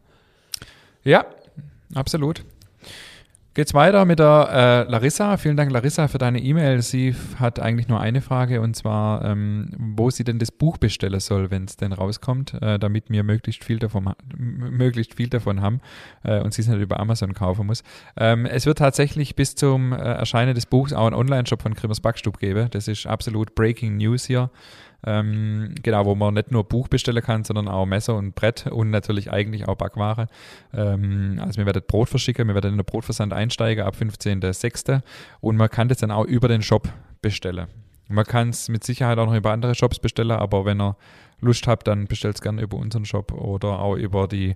[1.02, 1.26] Ja,
[1.92, 2.44] absolut.
[3.54, 5.36] Geht's weiter mit der äh, Larissa.
[5.36, 6.80] Vielen Dank, Larissa, für deine E-Mail.
[6.80, 11.20] Sie hat eigentlich nur eine Frage und zwar, ähm, wo sie denn das Buch bestellen
[11.20, 15.82] soll, wenn es denn rauskommt, äh, damit wir möglichst viel davon, möglichst viel davon haben
[16.22, 17.82] äh, und sie es nicht über Amazon kaufen muss.
[18.16, 22.00] Ähm, es wird tatsächlich bis zum äh, Erscheinen des Buchs auch einen Online-Shop von Grimmers
[22.00, 22.68] Backstub geben.
[22.70, 24.48] Das ist absolut Breaking News hier.
[25.04, 28.90] Ähm, genau, wo man nicht nur Buch bestellen kann, sondern auch Messer und Brett und
[28.90, 30.28] natürlich eigentlich auch Backware.
[30.72, 35.00] Ähm, also wir werden Brot verschicken, wir werden in den Brotversand einsteigen ab 15.06.
[35.40, 36.88] und man kann das dann auch über den Shop
[37.20, 37.66] bestellen.
[38.08, 40.96] Man kann es mit Sicherheit auch noch über andere Shops bestellen, aber wenn ihr
[41.40, 44.54] Lust habt, dann bestellt es gerne über unseren Shop oder auch über die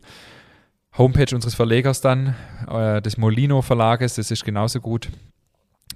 [0.96, 2.34] Homepage unseres Verlegers dann,
[2.68, 5.08] äh, des Molino Verlages, das ist genauso gut.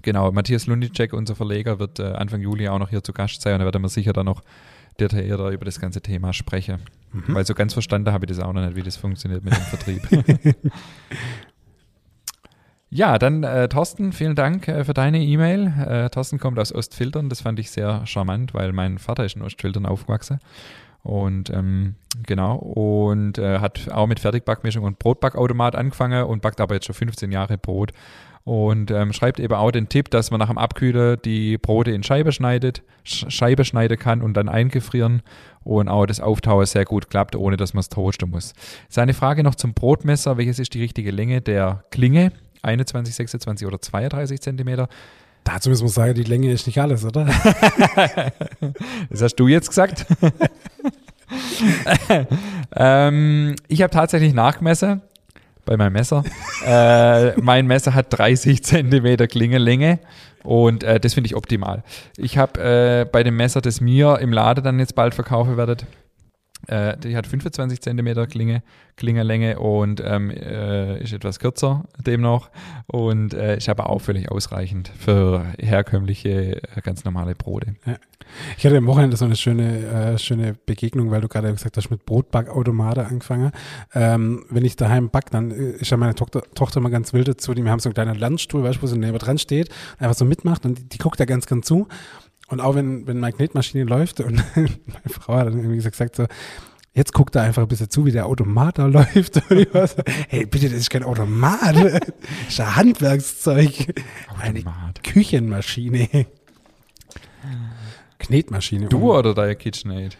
[0.02, 3.54] Genau, Matthias Lundicek, unser Verleger, wird äh, Anfang Juli auch noch hier zu Gast sein
[3.54, 4.42] und da werden wir sicher dann noch
[4.98, 6.80] detaillierter über das ganze Thema sprechen.
[7.12, 7.34] Mhm.
[7.34, 9.62] Weil so ganz verstanden habe ich das auch noch nicht, wie das funktioniert mit dem
[9.62, 10.02] Vertrieb.
[12.90, 15.72] ja, dann äh, Thorsten, vielen Dank äh, für deine E-Mail.
[15.86, 19.42] Äh, Thorsten kommt aus Ostfiltern, das fand ich sehr charmant, weil mein Vater ist in
[19.42, 20.38] Ostfiltern aufgewachsen.
[21.02, 21.94] Und ähm,
[22.26, 26.94] genau, und äh, hat auch mit Fertigbackmischung und Brotbackautomat angefangen und backt aber jetzt schon
[26.94, 27.92] 15 Jahre Brot.
[28.50, 32.02] Und ähm, schreibt eben auch den Tipp, dass man nach dem Abkühlen die Brote in
[32.02, 35.22] Scheibe schneidet, Scheibe schneiden kann und dann eingefrieren
[35.62, 38.54] und auch das Auftauen sehr gut klappt, ohne dass man es toasten muss.
[38.88, 42.32] Seine Frage noch zum Brotmesser, welches ist die richtige Länge der Klinge?
[42.62, 44.88] 21, 26 oder 32 Zentimeter?
[45.44, 47.26] Dazu müssen wir sagen, die Länge ist nicht alles, oder?
[49.10, 50.06] das hast du jetzt gesagt.
[52.74, 55.02] ähm, ich habe tatsächlich nachgemessen
[55.70, 56.24] bei meinem Messer.
[56.66, 60.00] äh, mein Messer hat 30 Zentimeter Klingenlänge
[60.42, 61.84] und äh, das finde ich optimal.
[62.16, 65.86] Ich habe äh, bei dem Messer, das mir im Laden dann jetzt bald verkaufen werdet,
[66.66, 68.62] äh, die hat 25 cm Klinge,
[68.96, 72.50] Klingerlänge und ähm, äh, ist etwas kürzer demnach
[72.86, 77.74] und äh, ist aber auch völlig ausreichend für herkömmliche, äh, ganz normale Brote.
[77.86, 77.96] Ja.
[78.56, 81.90] Ich hatte am Wochenende so eine schöne, äh, schöne Begegnung, weil du gerade gesagt hast,
[81.90, 83.52] mit Brotbackautomate angefangen.
[83.94, 87.28] Ähm, wenn ich daheim back, dann äh, ist ja meine Tochter, Tochter immer ganz wild
[87.28, 87.54] dazu.
[87.54, 89.68] Die, haben so einen kleinen Landstuhl, weißt du, wo sie neben dran steht,
[89.98, 91.88] einfach so mitmacht und die, die guckt da ganz, ganz zu.
[92.50, 96.26] Und auch wenn, wenn meine Knetmaschine läuft und meine Frau hat dann irgendwie gesagt so,
[96.92, 99.36] jetzt guckt er einfach ein bisschen zu, wie der Automat da läuft.
[99.50, 101.76] Und ich war so, hey, bitte, das ist kein Automat.
[101.76, 102.00] Das
[102.48, 103.94] ist ein Handwerkszeug.
[104.28, 104.42] Automat.
[104.42, 104.64] Eine
[105.02, 106.26] Küchenmaschine.
[108.18, 108.88] Knetmaschine.
[108.88, 110.16] Du oder dein KitchenAid?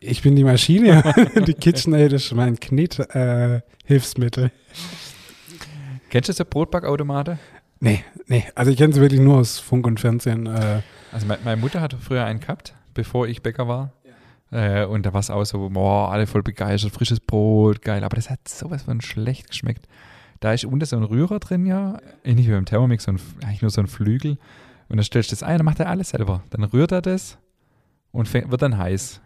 [0.00, 1.02] Ich bin die Maschine.
[1.46, 4.44] die KitchenAid ist mein Knethilfsmittel.
[4.46, 4.50] Äh,
[6.10, 7.38] Kennst du so Brotbackautomate?
[7.82, 8.44] Nee, nee.
[8.54, 10.46] Also ich kenne sie wirklich nur aus Funk und Fernsehen.
[10.46, 10.82] Äh.
[11.10, 13.92] Also meine Mutter hatte früher einen gehabt, bevor ich Bäcker war.
[14.52, 14.82] Ja.
[14.82, 18.04] Äh, und da war es auch so, boah, alle voll begeistert, frisches Brot, geil.
[18.04, 19.88] Aber das hat sowas von schlecht geschmeckt.
[20.38, 21.98] Da ist unten so ein Rührer drin, ja.
[22.22, 24.38] Ähnlich wie beim Thermomix, so ein, eigentlich nur so ein Flügel.
[24.88, 26.44] Und dann stellst du das ein, dann macht er alles selber.
[26.50, 27.36] Dann rührt er das
[28.12, 29.20] und fängt, wird dann heiß.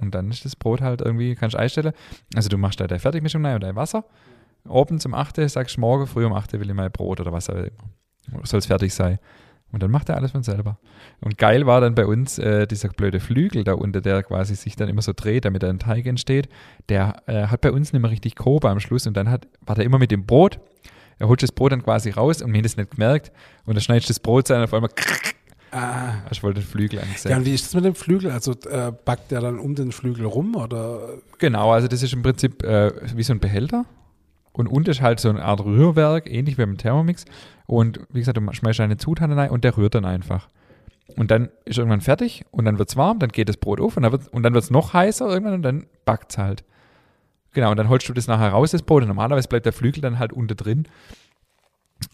[0.00, 1.92] Und dann ist das Brot halt irgendwie, kannst du einstellen.
[2.36, 4.04] Also du machst da deine Fertigmischung rein und dein Wasser.
[4.68, 5.48] Oben zum 8.
[5.48, 6.52] sagst du morgen früh um 8.
[6.54, 7.70] will ich mein Brot oder was auch immer
[8.44, 9.18] soll es fertig sein.
[9.72, 10.78] Und dann macht er alles von selber.
[11.20, 14.76] Und geil war dann bei uns äh, dieser blöde Flügel da unter, der quasi sich
[14.76, 16.48] dann immer so dreht, damit ein Teig entsteht.
[16.88, 19.74] Der äh, hat bei uns nicht mehr richtig Kobe am Schluss und dann hat, war
[19.74, 20.60] der immer mit dem Brot.
[21.18, 23.32] Er holt das Brot dann quasi raus und mir das nicht gemerkt.
[23.64, 24.90] Und dann schneidest du das Brot sein und auf einmal
[25.72, 26.22] Ah.
[26.30, 27.32] Ich wollte den Flügel angesehen.
[27.32, 28.30] Ja, und wie ist das mit dem Flügel?
[28.30, 31.18] Also äh, backt der dann um den Flügel rum oder?
[31.38, 33.84] Genau, also das ist im Prinzip äh, wie so ein Behälter.
[34.56, 37.26] Und unten ist halt so eine Art Rührwerk, ähnlich wie beim Thermomix.
[37.66, 40.48] Und wie gesagt, du schmeißt eine Zutat rein und der rührt dann einfach.
[41.14, 43.98] Und dann ist irgendwann fertig und dann wird es warm, dann geht das Brot auf
[43.98, 46.64] und dann wird wird's noch heißer irgendwann und dann backt es halt.
[47.52, 49.02] Genau, und dann holst du das nachher raus, das Brot.
[49.02, 50.88] Und normalerweise bleibt der Flügel dann halt unten drin.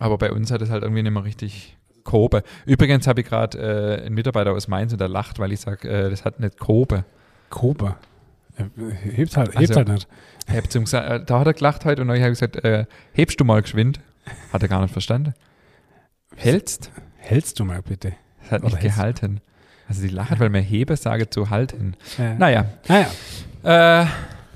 [0.01, 2.43] Aber bei uns hat es halt irgendwie nicht mehr richtig Kobe.
[2.67, 5.89] Übrigens habe ich gerade äh, einen Mitarbeiter aus Mainz und der lacht, weil ich sage,
[5.89, 7.05] äh, das hat nicht Kobe.
[7.51, 7.95] Kobe?
[8.57, 10.09] Hebt halt, hebt also, halt nicht.
[10.47, 13.63] Hebt äh, da hat er gelacht heute und ich habe gesagt, äh, hebst du mal
[13.63, 14.01] geschwind.
[14.53, 15.35] Hat er gar nicht verstanden.
[16.37, 16.91] Hältst?
[17.17, 18.13] Hältst du mal bitte.
[18.43, 19.41] Das hat nicht gehalten.
[19.89, 21.95] Also die lachen, weil mir hebe sage zu halten.
[22.19, 22.35] Ja.
[22.35, 22.65] Naja.
[22.89, 24.03] naja.
[24.03, 24.07] Äh,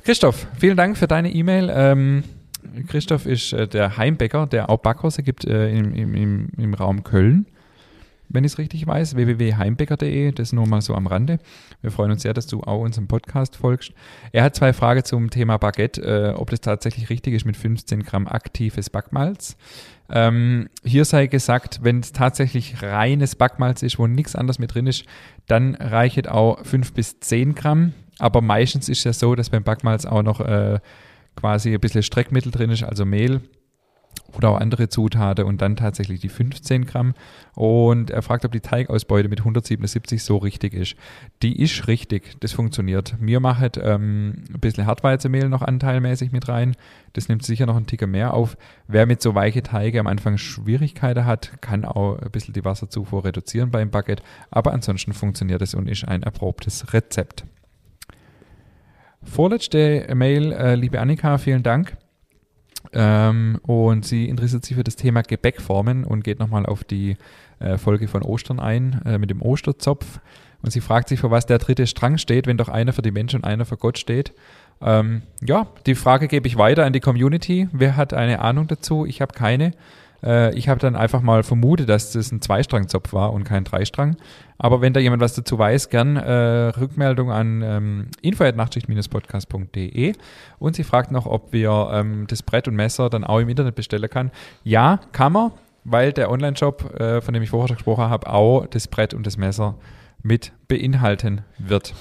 [0.04, 1.70] Christoph, vielen Dank für deine E-Mail.
[1.74, 2.24] Ähm,
[2.86, 7.46] Christoph ist äh, der Heimbäcker, der auch Backhäuser gibt äh, im, im, im Raum Köln
[8.28, 11.38] wenn ich es richtig weiß, www.heimbäcker.de, das nur mal so am Rande.
[11.80, 13.92] Wir freuen uns sehr, dass du auch unserem Podcast folgst.
[14.32, 18.02] Er hat zwei Fragen zum Thema Baguette, äh, ob das tatsächlich richtig ist mit 15
[18.02, 19.56] Gramm aktives Backmalz.
[20.08, 24.86] Ähm, hier sei gesagt, wenn es tatsächlich reines Backmalz ist, wo nichts anderes mit drin
[24.86, 25.04] ist,
[25.46, 27.92] dann reicht auch 5 bis 10 Gramm.
[28.18, 30.78] Aber meistens ist es ja so, dass beim Backmalz auch noch äh,
[31.34, 33.40] quasi ein bisschen Streckmittel drin ist, also Mehl
[34.34, 37.14] oder auch andere Zutaten und dann tatsächlich die 15 Gramm.
[37.54, 40.96] Und er fragt, ob die Teigausbeute mit 177 so richtig ist.
[41.42, 43.20] Die ist richtig, das funktioniert.
[43.20, 46.76] Mir macht ähm, ein bisschen Hartweizenmehl noch anteilmäßig mit rein.
[47.14, 48.56] Das nimmt sicher noch einen Ticker mehr auf.
[48.88, 53.24] Wer mit so weiche Teige am Anfang Schwierigkeiten hat, kann auch ein bisschen die Wasserzufuhr
[53.24, 54.22] reduzieren beim Baguette.
[54.50, 57.44] Aber ansonsten funktioniert es und ist ein erprobtes Rezept.
[59.22, 61.96] Vorletzte Mail, äh, liebe Annika, vielen Dank.
[62.98, 67.16] Ähm, und sie interessiert sich für das Thema Gebäckformen und geht nochmal auf die
[67.58, 70.18] äh, Folge von Ostern ein äh, mit dem Osterzopf.
[70.62, 73.10] Und sie fragt sich, für was der dritte Strang steht, wenn doch einer für die
[73.10, 74.32] Menschen und einer für Gott steht.
[74.80, 77.68] Ähm, ja, die Frage gebe ich weiter an die Community.
[77.70, 79.04] Wer hat eine Ahnung dazu?
[79.04, 79.72] Ich habe keine.
[80.26, 84.16] Äh, ich habe dann einfach mal vermutet, dass das ein Zweistrangzopf war und kein Dreistrang.
[84.58, 90.14] Aber wenn da jemand was dazu weiß, gern äh, Rückmeldung an ähm, info.nachtschicht-podcast.de.
[90.58, 93.76] Und sie fragt noch, ob wir ähm, das Brett und Messer dann auch im Internet
[93.76, 94.32] bestellen kann.
[94.64, 95.52] Ja, kann man,
[95.84, 99.36] weil der Online-Shop, äh, von dem ich vorher gesprochen habe, auch das Brett und das
[99.36, 99.76] Messer
[100.22, 101.94] mit beinhalten wird.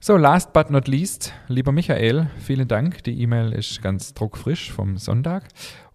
[0.00, 3.02] So, last but not least, lieber Michael, vielen Dank.
[3.02, 5.48] Die E-Mail ist ganz druckfrisch vom Sonntag.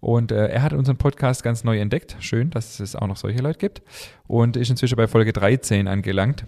[0.04, 2.16] Und äh, er hat unseren Podcast ganz neu entdeckt.
[2.20, 3.80] Schön, dass es auch noch solche Leute gibt.
[4.26, 6.44] Und ist inzwischen bei Folge 13 angelangt.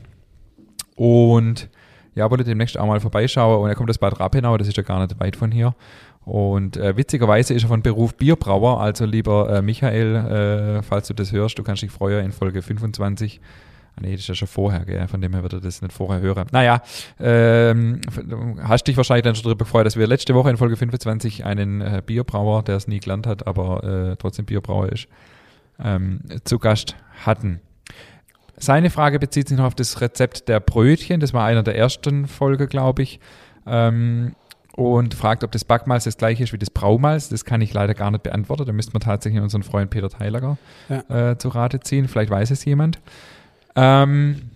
[0.95, 1.71] Und
[2.15, 3.63] ja, wollte demnächst auch mal vorbeischauen.
[3.63, 5.75] Und er kommt aus Bad Rappenau, das ist ja gar nicht weit von hier.
[6.27, 8.79] Und äh, witzigerweise ist er von Beruf Bierbrauer.
[8.79, 12.61] Also lieber äh, Michael, äh, falls du das hörst, du kannst dich freuen in Folge
[12.61, 13.41] 25
[13.97, 15.09] Ah, nee, das ist ja schon vorher, gell?
[15.09, 16.47] von dem her würde das nicht vorher hören.
[16.53, 16.83] Naja,
[17.19, 18.01] ähm,
[18.63, 21.81] hast dich wahrscheinlich dann schon darüber gefreut, dass wir letzte Woche in Folge 25 einen
[21.81, 25.09] äh, Bierbrauer, der es nie gelernt hat, aber äh, trotzdem Bierbrauer ist,
[25.83, 27.61] ähm, zu Gast hatten.
[28.59, 31.21] Seine Frage bezieht sich noch auf das Rezept der Brötchen.
[31.21, 33.21] Das war einer der ersten Folge, glaube ich.
[33.67, 34.35] Ähm,
[34.77, 37.31] und fragt, ob das Backmalz das gleiche ist wie das Braumalz.
[37.31, 38.67] Das kann ich leider gar nicht beantworten.
[38.67, 41.31] Da müsste man tatsächlich unseren Freund Peter Teilager ja.
[41.31, 42.09] äh, zu Rate ziehen.
[42.09, 42.99] Vielleicht weiß es jemand.
[43.77, 44.51] Ähm,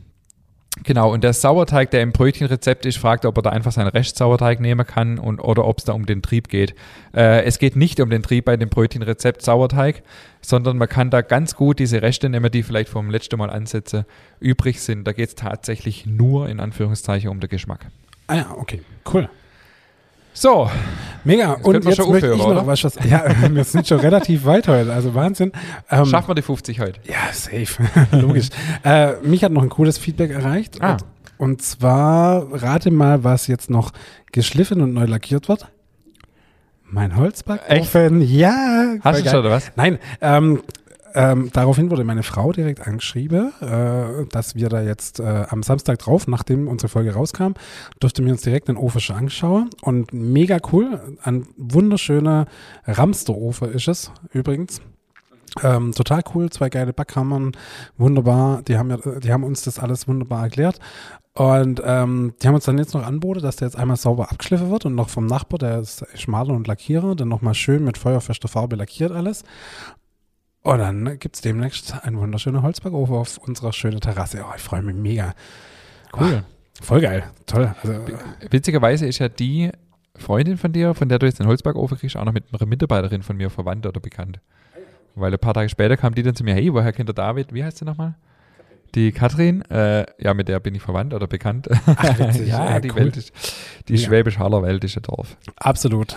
[0.82, 4.60] genau, und der Sauerteig, der im Brötchenrezept ist, fragt, ob er da einfach seinen Restsauerteig
[4.60, 6.74] nehmen kann und, oder ob es da um den Trieb geht.
[7.14, 10.02] Äh, es geht nicht um den Trieb bei dem Brötchenrezept Sauerteig,
[10.40, 14.06] sondern man kann da ganz gut diese Reste nehmen, die vielleicht vom letzten Mal Ansätze
[14.40, 15.04] übrig sind.
[15.04, 17.86] Da geht es tatsächlich nur in Anführungszeichen um den Geschmack.
[18.26, 19.28] Ah ja, okay, cool.
[20.32, 20.70] So.
[21.24, 21.56] Mega.
[21.56, 24.68] Jetzt und jetzt möchte aufhören, ich noch was, was, ja, wir sind schon relativ weit
[24.68, 25.52] heute, also Wahnsinn.
[25.90, 27.00] Ähm, Schaffen wir die 50 heute?
[27.04, 27.82] Ja, safe,
[28.16, 28.48] logisch.
[28.84, 30.80] äh, mich hat noch ein cooles Feedback erreicht.
[30.80, 30.92] Ah.
[30.92, 31.04] Und,
[31.36, 33.92] und zwar, rate mal, was jetzt noch
[34.32, 35.68] geschliffen und neu lackiert wird.
[36.84, 38.20] Mein Holzbackofen.
[38.22, 38.96] Ja.
[39.02, 39.70] Hast du schon, oder was?
[39.76, 40.62] Nein, ähm,
[41.14, 45.98] ähm, daraufhin wurde meine Frau direkt angeschrieben, äh, dass wir da jetzt äh, am Samstag
[45.98, 47.52] drauf, nachdem unsere Folge rauskam,
[47.98, 49.70] durften wir uns direkt den Ofen schon anschauen.
[49.82, 51.16] Und mega cool.
[51.22, 52.46] Ein wunderschöner
[52.86, 54.80] Ramsterofen ist es übrigens.
[55.62, 57.52] Ähm, total cool, zwei geile Backhammern,
[57.98, 58.62] wunderbar.
[58.62, 60.78] Die haben, ja, die haben uns das alles wunderbar erklärt.
[61.34, 64.70] Und ähm, die haben uns dann jetzt noch angeboten, dass der jetzt einmal sauber abgeschliffen
[64.70, 68.48] wird und noch vom Nachbar, der ist Schmaler und Lackierer, dann nochmal schön mit feuerfester
[68.48, 69.44] Farbe lackiert alles.
[70.62, 74.44] Und dann gibt es demnächst einen wunderschönen Holzbackofen auf unserer schönen Terrasse.
[74.46, 75.34] Oh, ich freue mich mega.
[76.18, 76.42] Cool.
[76.42, 77.24] Oh, voll geil.
[77.46, 77.74] Toll.
[77.82, 78.00] Also,
[78.50, 79.70] Witzigerweise ist ja die
[80.16, 83.22] Freundin von dir, von der du jetzt den Holzbackofen kriegst, auch noch mit einer Mitarbeiterin
[83.22, 84.40] von mir verwandt oder bekannt.
[85.14, 87.52] Weil ein paar Tage später kam die dann zu mir, hey, woher kennt der David?
[87.54, 88.14] Wie heißt sie nochmal?
[88.94, 91.68] Die Katrin, äh, ja, mit der bin ich verwandt oder bekannt.
[91.86, 92.96] Ach, ja, ja, die cool.
[92.96, 93.32] Welt ist,
[93.88, 94.06] die ja.
[94.06, 95.36] Schwäbisch-Haller Welt ist ein Dorf.
[95.56, 96.16] Absolut.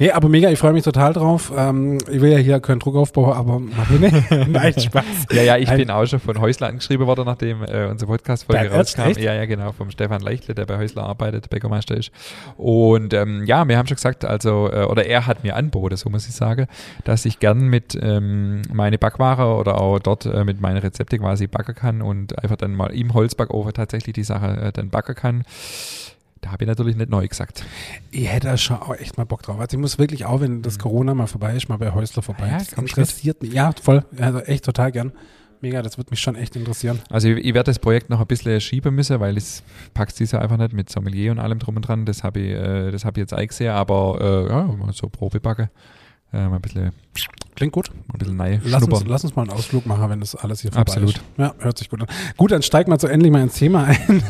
[0.00, 1.52] Nee, aber mega, ich freue mich total drauf.
[1.56, 4.30] Ähm, ich will ja hier keinen Druck aufbauen, aber mach mir nicht.
[4.48, 5.04] Nein, Spaß.
[5.32, 5.78] ja, ja, ich Nein.
[5.78, 9.18] bin auch schon von Häusler angeschrieben worden, nachdem äh, unsere Podcast-Folge rauskam.
[9.18, 12.12] Ja, ja, genau, vom Stefan Leichtle, der bei Häusler arbeitet, Bäckermeister ist.
[12.56, 16.10] Und ähm, ja, wir haben schon gesagt, also, äh, oder er hat mir angeboten, so
[16.10, 16.68] muss ich sagen,
[17.02, 21.48] dass ich gern mit ähm, meine Backware oder auch dort äh, mit meinen Rezepte quasi
[21.48, 25.44] backen kann und einfach dann mal im Holzbackofen tatsächlich die Sache äh, dann backen kann.
[26.40, 27.64] Da habe ich natürlich nicht neu gesagt.
[28.10, 29.58] Ich hätte schon auch echt mal Bock drauf.
[29.58, 30.82] Also ich muss wirklich auch, wenn das mhm.
[30.82, 32.48] Corona mal vorbei ist, mal bei Häusler vorbei.
[32.48, 33.52] Ja, das interessiert mich.
[33.52, 34.04] Ja, voll.
[34.18, 35.12] Also echt total gern.
[35.60, 37.00] Mega, das würde mich schon echt interessieren.
[37.10, 40.32] Also ich, ich werde das Projekt noch ein bisschen schieben müssen, weil ich pack's dieses
[40.32, 42.04] Jahr einfach nicht mit Sommelier und allem drum und dran.
[42.04, 45.70] Das habe ich, äh, das hab ich jetzt eingesehen, aber äh, ja, so Probebacke.
[46.32, 46.92] Äh, mal ein bisschen
[47.58, 47.90] Klingt gut.
[47.90, 50.70] Ein bisschen neu lass uns, lass uns mal einen Ausflug machen, wenn das alles hier
[50.70, 51.16] vorbei Absolut.
[51.16, 51.22] ist.
[51.38, 52.06] Ja, hört sich gut an.
[52.36, 54.22] Gut, dann steig mal so endlich mal ins Thema ein,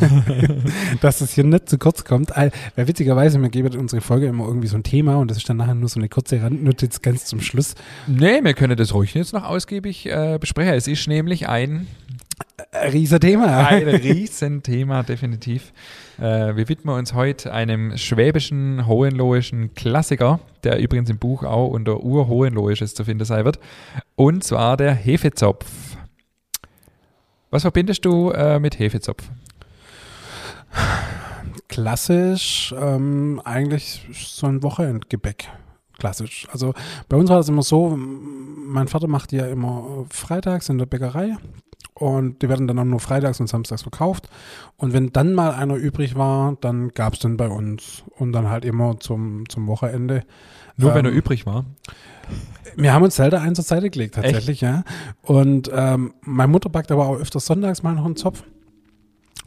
[1.03, 2.31] dass es hier nicht zu kurz kommt.
[2.35, 5.59] Weil witzigerweise, mir geben unsere Folge immer irgendwie so ein Thema und das ist dann
[5.59, 7.75] nachher nur so eine kurze Randnotiz ganz zum Schluss.
[8.07, 10.73] Nee, wir können das ruhig jetzt noch ausgiebig äh, besprechen.
[10.73, 11.87] Es ist nämlich ein
[12.73, 13.67] Riesenthema.
[13.67, 15.73] Ein Riesenthema, definitiv.
[16.19, 22.01] Äh, wir widmen uns heute einem schwäbischen, hohenlohischen Klassiker, der übrigens im Buch auch unter
[22.01, 23.59] Urhohenlohisches zu finden sein wird.
[24.17, 25.67] Und zwar der Hefezopf.
[27.51, 29.25] Was verbindest du äh, mit Hefezopf?
[31.69, 35.49] Klassisch, ähm, eigentlich so ein Wochenendgebäck.
[35.99, 36.47] Klassisch.
[36.53, 36.75] Also
[37.09, 41.37] bei uns war das immer so, mein Vater macht ja immer freitags in der Bäckerei
[41.99, 44.29] und die werden dann auch nur freitags und samstags verkauft.
[44.77, 48.49] Und wenn dann mal einer übrig war, dann gab es den bei uns und dann
[48.49, 50.23] halt immer zum, zum Wochenende.
[50.77, 51.65] Nur ähm, wenn er übrig war?
[52.77, 54.63] Wir haben uns selten einen zur Seite gelegt, tatsächlich, Echt?
[54.63, 54.85] ja.
[55.23, 58.45] Und ähm, meine Mutter backt aber auch öfters sonntags mal noch einen Zopf.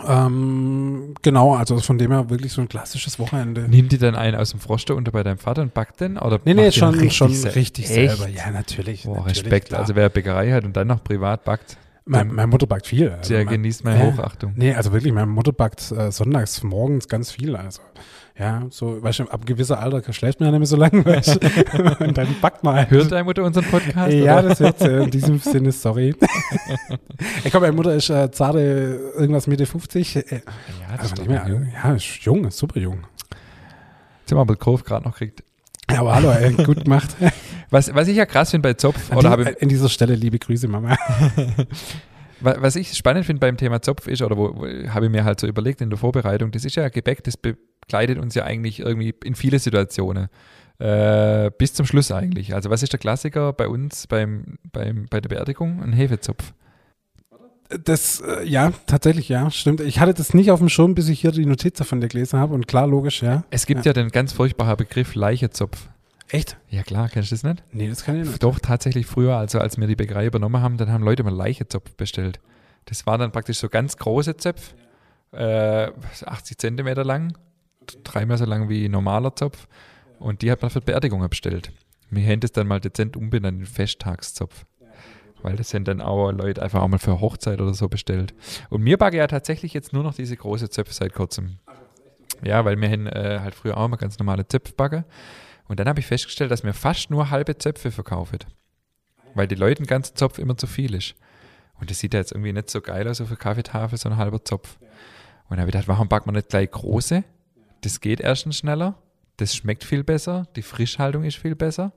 [0.08, 3.62] Ähm, genau, also von dem her wirklich so ein klassisches Wochenende.
[3.70, 6.18] Nimmt die dann einen aus dem Froster unter bei deinem Vater und backt den?
[6.18, 8.28] Oder nee, nee, schon, richtig, schon richtig selber.
[8.28, 9.04] Ja, natürlich.
[9.04, 9.68] Boah, natürlich, Respekt.
[9.70, 9.82] Klar.
[9.82, 11.78] Also wer Bäckerei hat und dann noch privat backt.
[12.06, 13.12] Meine, meine Mutter backt viel.
[13.12, 14.54] Also der mein, genießt meine äh, Hochachtung.
[14.56, 17.56] Nee, also wirklich, meine Mutter backt äh, sonntags morgens ganz viel.
[17.56, 17.82] Also
[18.38, 21.36] ja, so, weißt du, ab gewissem Alter schläft man ja nicht mehr so lange, weißt
[21.36, 22.04] du?
[22.04, 22.90] Und dann backt man.
[22.90, 24.14] Hört deine Mutter unseren Podcast?
[24.14, 24.50] Ja, oder?
[24.50, 25.04] das hört sie.
[25.04, 26.16] In diesem Sinne, sorry.
[27.44, 30.16] ich glaube, meine Mutter ist äh, zarte irgendwas Mitte 50.
[30.16, 30.42] Äh, ja,
[30.98, 31.68] das also ist mehr, jung.
[31.72, 33.06] Ja, ist jung, ist super jung.
[34.32, 35.44] Aber Kurve gerade noch gekriegt.
[35.92, 37.16] Ja, aber hallo, ey, gut gemacht.
[37.72, 40.38] was, was ich ja krass finde bei Zopf, an oder die, in dieser Stelle liebe
[40.38, 40.96] Grüße, Mama.
[42.42, 45.40] was ich spannend finde beim Thema Zopf ist, oder wo, wo habe ich mir halt
[45.40, 49.16] so überlegt in der Vorbereitung, das ist ja Gebäck, das begleitet uns ja eigentlich irgendwie
[49.24, 50.28] in viele Situationen.
[50.80, 52.56] Äh, bis zum Schluss eigentlich.
[52.56, 55.82] Also was ist der Klassiker bei uns beim, beim, bei der Beerdigung?
[55.84, 56.54] Ein Hefezopf.
[57.84, 59.80] Das, äh, ja, tatsächlich, ja, stimmt.
[59.80, 62.40] Ich hatte das nicht auf dem Schirm, bis ich hier die Notiz von dir gelesen
[62.40, 62.54] habe.
[62.54, 63.44] Und klar, logisch, ja.
[63.52, 65.88] Es gibt ja, ja den ganz furchtbaren Begriff Leichezopf.
[66.32, 66.58] Echt?
[66.70, 67.64] Ja, klar, kennst du das nicht?
[67.74, 68.42] Nee, das kann ich nicht.
[68.42, 71.94] Doch, tatsächlich früher, also als wir die Bäckerei übernommen haben, dann haben Leute mal Leichezopf
[71.96, 72.40] bestellt.
[72.86, 74.76] Das waren dann praktisch so ganz große Zöpfe,
[75.34, 75.92] äh,
[76.26, 77.38] 80 Zentimeter lang,
[78.04, 79.68] dreimal so lang wie normaler Zopf.
[80.20, 81.72] Und die hat man für Beerdigungen bestellt.
[82.10, 84.66] Wir hätten es dann mal dezent umbenannt in Festtagszopf.
[85.42, 88.34] Weil das sind dann auch Leute einfach auch mal für Hochzeit oder so bestellt.
[88.70, 91.58] Und mir backe ja tatsächlich jetzt nur noch diese große Zöpfe seit kurzem.
[92.44, 95.04] Ja, weil wir haben äh, halt früher auch mal ganz normale Zöpfe backen.
[95.72, 98.40] Und dann habe ich festgestellt, dass mir fast nur halbe Zöpfe verkaufen.
[99.36, 101.16] Weil die Leuten ganzen Zopf immer zu viel ist.
[101.80, 104.18] Und das sieht ja jetzt irgendwie nicht so geil aus, so für Kaffeetafel, so ein
[104.18, 104.80] halber Zopf.
[104.82, 107.24] Und dann habe ich gedacht, warum backen wir nicht gleich große?
[107.80, 108.98] Das geht erstens schneller,
[109.38, 111.94] das schmeckt viel besser, die Frischhaltung ist viel besser.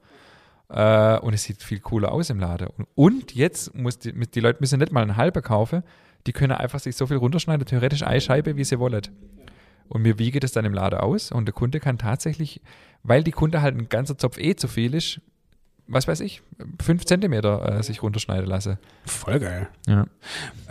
[0.69, 2.69] Äh, und es sieht viel cooler aus im Laden.
[2.69, 5.83] Und, und jetzt muss die, die Leute müssen nicht mal einen halben kaufen,
[6.29, 9.03] die können einfach sich so viel runterschneiden, theoretisch eine Scheibe, wie sie wollen.
[9.89, 12.61] Und mir wiege das dann im Laden aus und der Kunde kann tatsächlich,
[13.03, 15.21] weil die Kunde halt ein ganzer Zopf eh zu viel ist,
[15.87, 16.43] was weiß ich,
[16.83, 18.79] fünf Zentimeter äh, sich runterschneiden lassen.
[19.05, 19.69] Voll geil.
[19.87, 20.07] Ja.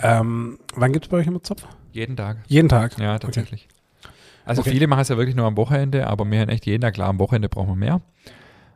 [0.01, 1.65] Ähm, wann gibt es bei euch immer Zopf?
[1.91, 2.37] Jeden Tag.
[2.47, 2.97] Jeden Tag?
[2.97, 3.67] Ja, tatsächlich.
[3.69, 4.09] Okay.
[4.45, 4.71] Also okay.
[4.71, 7.09] viele machen es ja wirklich nur am Wochenende, aber wir haben echt jeden Tag, klar,
[7.09, 8.01] am Wochenende brauchen wir mehr.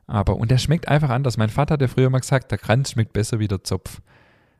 [0.05, 1.37] Aber, und der schmeckt einfach anders.
[1.37, 4.01] Mein Vater hat ja früher mal gesagt, der Kranz schmeckt besser wie der Zopf.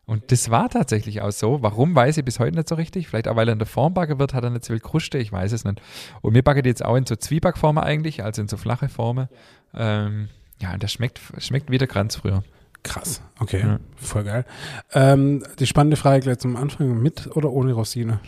[0.08, 1.62] Und das war tatsächlich auch so.
[1.62, 3.10] Warum, weiß ich bis heute nicht so richtig.
[3.10, 5.18] Vielleicht auch, weil er in der Form backen wird, hat er nicht so viel Kruste,
[5.18, 5.82] ich weiß es nicht.
[6.22, 9.28] Und wir backen jetzt auch in so Zwiebackformen eigentlich, also in so flache Formen.
[9.74, 10.30] Ähm,
[10.62, 12.42] ja, und das schmeckt, schmeckt wie der Kranz früher.
[12.84, 13.80] Krass, okay, ja.
[13.98, 14.46] voll geil.
[14.94, 18.22] Ähm, die spannende Frage gleich zum Anfang, mit oder ohne Rosine?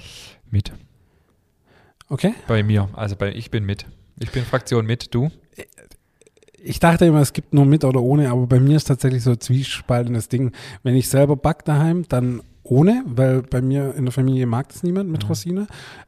[0.52, 0.74] Mit.
[2.10, 2.34] Okay.
[2.48, 3.86] Bei mir, also bei, ich bin mit.
[4.20, 5.32] Ich bin Fraktion mit, du?
[6.64, 9.32] Ich dachte immer, es gibt nur mit oder ohne, aber bei mir ist tatsächlich so
[9.32, 10.52] ein zwiespaltendes Ding.
[10.84, 14.84] Wenn ich selber back daheim, dann ohne, weil bei mir in der Familie mag das
[14.84, 15.28] niemand mit mhm.
[15.30, 15.68] Rosine.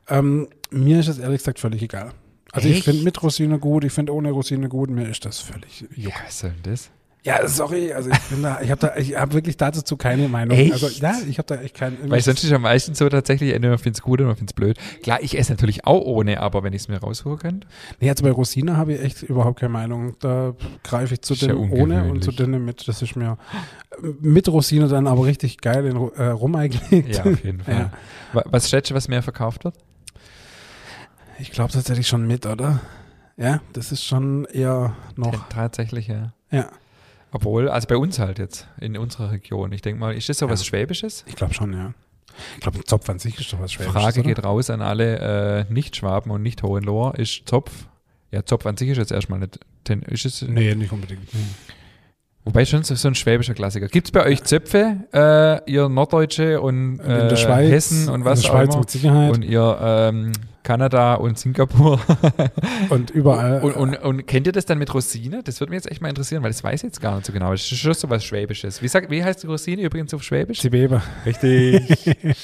[0.09, 2.11] Ähm, mir ist es ehrlich gesagt völlig egal.
[2.51, 2.79] Also Echt?
[2.79, 5.97] ich finde mit Rosine gut, ich finde ohne Rosine gut, mir ist das völlig juck.
[5.97, 6.91] Ja, was soll denn das?
[7.23, 10.57] Ja, sorry, also ich bin da, ich habe da, ich habe wirklich dazu keine Meinung.
[10.57, 10.73] Echt?
[10.73, 12.09] Also ja, ich habe da echt keinen.
[12.09, 14.51] Weil sonst ist am meisten so tatsächlich, entweder man findet es gut oder man findet
[14.51, 14.77] es blöd.
[15.03, 17.67] Klar, ich esse natürlich auch ohne, aber wenn ich es mir rausholen könnte.
[17.99, 20.15] Nee, also bei Rosina habe ich echt überhaupt keine Meinung.
[20.19, 22.87] Da greife ich zu denen ohne und zu denen mit.
[22.87, 23.37] Das ist mir
[24.19, 27.15] mit Rosine dann aber richtig geil in äh, Rum eingelegt.
[27.15, 27.91] Ja, auf jeden Fall.
[28.33, 28.43] Ja.
[28.45, 29.75] Was schätzt du, was mehr verkauft wird?
[31.37, 32.79] Ich glaube tatsächlich schon mit, oder?
[33.37, 35.49] Ja, das ist schon eher noch.
[35.49, 36.33] Tatsächlich, ja.
[36.51, 36.69] Ja.
[37.31, 39.71] Obwohl, also bei uns halt jetzt, in unserer Region.
[39.71, 40.51] Ich denke mal, ist das so ja.
[40.51, 41.23] was Schwäbisches?
[41.27, 41.93] Ich glaube schon, ja.
[42.55, 44.01] Ich glaube, Zopf an sich ist doch was Schwäbisches.
[44.01, 44.29] Frage oder?
[44.29, 47.15] geht raus an alle äh, Nicht-Schwaben und Nicht-Hohenloher.
[47.15, 47.71] Ist Zopf,
[48.31, 49.59] ja, Zopf an sich ist jetzt erstmal nicht,
[50.07, 50.41] ist es?
[50.43, 51.33] Nee, nicht unbedingt.
[51.33, 51.39] Nee.
[52.43, 53.87] Wobei schon so, so ein schwäbischer Klassiker.
[53.87, 58.43] Gibt es bei euch Zöpfe, äh, ihr Norddeutsche und äh, Schweiz, Hessen und was in
[58.43, 58.79] der Schweiz auch immer?
[58.79, 59.35] Mit Sicherheit.
[59.35, 60.31] Und ihr ähm,
[60.63, 61.99] Kanada und Singapur.
[62.89, 63.61] Und überall.
[63.61, 65.41] Und, und, und kennt ihr das dann mit Rosine?
[65.43, 67.33] Das würde mich jetzt echt mal interessieren, weil das weiß ich jetzt gar nicht so
[67.33, 67.51] genau.
[67.51, 68.81] Das ist schon so was Schwäbisches.
[68.81, 70.59] Wie, sagt, wie heißt die Rosine übrigens auf Schwäbisch?
[70.59, 71.01] Zibebe.
[71.25, 72.15] Richtig.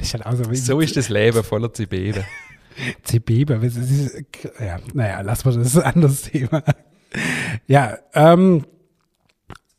[0.00, 2.24] Ich hatte auch so, so ist das Leben voller Zibebe.
[3.02, 3.54] Zibebe.
[3.62, 4.24] ist
[4.60, 6.62] Ja, naja, lass mal, das ist ein anderes Thema.
[7.66, 8.64] Ja, ähm,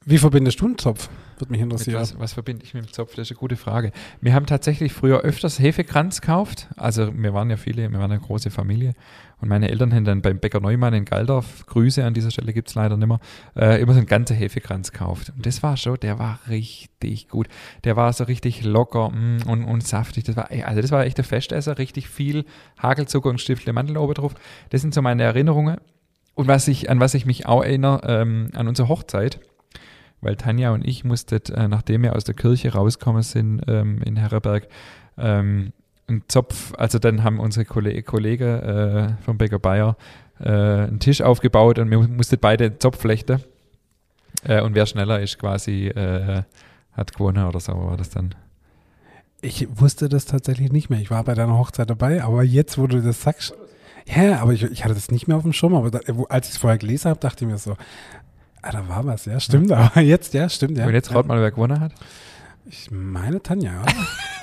[0.06, 1.10] wie verbindest du einen Zopf?
[1.40, 2.00] Würde mich interessieren.
[2.00, 3.16] was, was verbinde ich mit dem Zopf?
[3.16, 3.92] Das ist eine gute Frage.
[4.22, 6.68] Wir haben tatsächlich früher öfters Hefekranz gekauft.
[6.78, 8.94] Also wir waren ja viele, wir waren eine große Familie.
[9.42, 12.70] Und meine Eltern haben dann beim Bäcker Neumann in Galdorf, Grüße an dieser Stelle gibt
[12.70, 13.20] es leider nicht mehr,
[13.56, 15.34] äh, immer so einen ganzen Hefekranz gekauft.
[15.36, 17.48] Und das war schon, der war richtig gut.
[17.84, 20.24] Der war so richtig locker mm, und, und saftig.
[20.24, 22.46] Das war, also das war echt ein Festesser, richtig viel
[22.82, 24.36] Hagelzucker und Stiftle Mandel oben drauf.
[24.70, 25.78] Das sind so meine Erinnerungen.
[26.36, 29.40] Und was ich, an was ich mich auch erinnere, ähm, an unsere Hochzeit,
[30.22, 34.16] weil Tanja und ich mussten, äh, nachdem wir aus der Kirche rausgekommen sind ähm, in
[34.16, 34.68] Herreberg,
[35.18, 35.72] ähm,
[36.08, 39.98] einen Zopf, also dann haben unsere Kolle Kollegen äh, vom Bäcker Bayer
[40.40, 43.42] äh, einen Tisch aufgebaut und wir mu- mussten beide einen Zopf flechten.
[44.44, 46.44] Äh, und wer schneller ist, quasi äh,
[46.94, 48.36] hat gewonnen oder so war das dann.
[49.42, 51.00] Ich wusste das tatsächlich nicht mehr.
[51.00, 53.56] Ich war bei deiner Hochzeit dabei, aber jetzt, wo du das sagst,
[54.08, 56.00] ja, aber ich, ich hatte das nicht mehr auf dem Schirm, aber da,
[56.30, 57.76] als ich es vorher gelesen habe, dachte ich mir so,
[58.66, 60.86] ah, da war was, ja, stimmt, aber jetzt, ja, stimmt, ja.
[60.86, 61.16] und jetzt ja.
[61.16, 61.94] raut mal, wer gewonnen hat.
[62.66, 63.94] Ich meine Tanja, oder?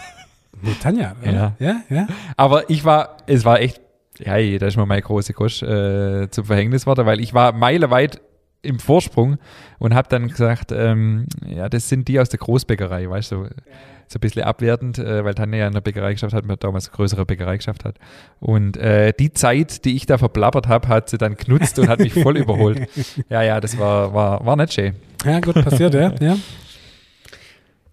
[0.62, 1.32] nee, Tanja, oder?
[1.32, 1.56] Ja.
[1.58, 2.06] Ja, ja.
[2.36, 3.80] Aber ich war, es war echt,
[4.18, 8.20] ja, da ist mir meine große Kosch äh, zum Verhängnis geworden, weil ich war meilenweit
[8.62, 9.38] im Vorsprung
[9.78, 13.48] und habe dann gesagt, ähm, ja, das sind die aus der Großbäckerei, weißt du,
[14.08, 16.88] so ein bisschen abwertend, äh, weil Tanja ja in der Bäckerei geschafft hat, mir damals
[16.88, 17.96] eine größere Bäckerei geschafft hat.
[18.40, 21.98] Und äh, die Zeit, die ich da verplappert habe, hat sie dann genutzt und hat
[21.98, 22.88] mich voll überholt.
[23.28, 24.94] Ja, ja, das war, war, war nicht schön.
[25.24, 26.36] Ja, gut, passiert, ja, ja.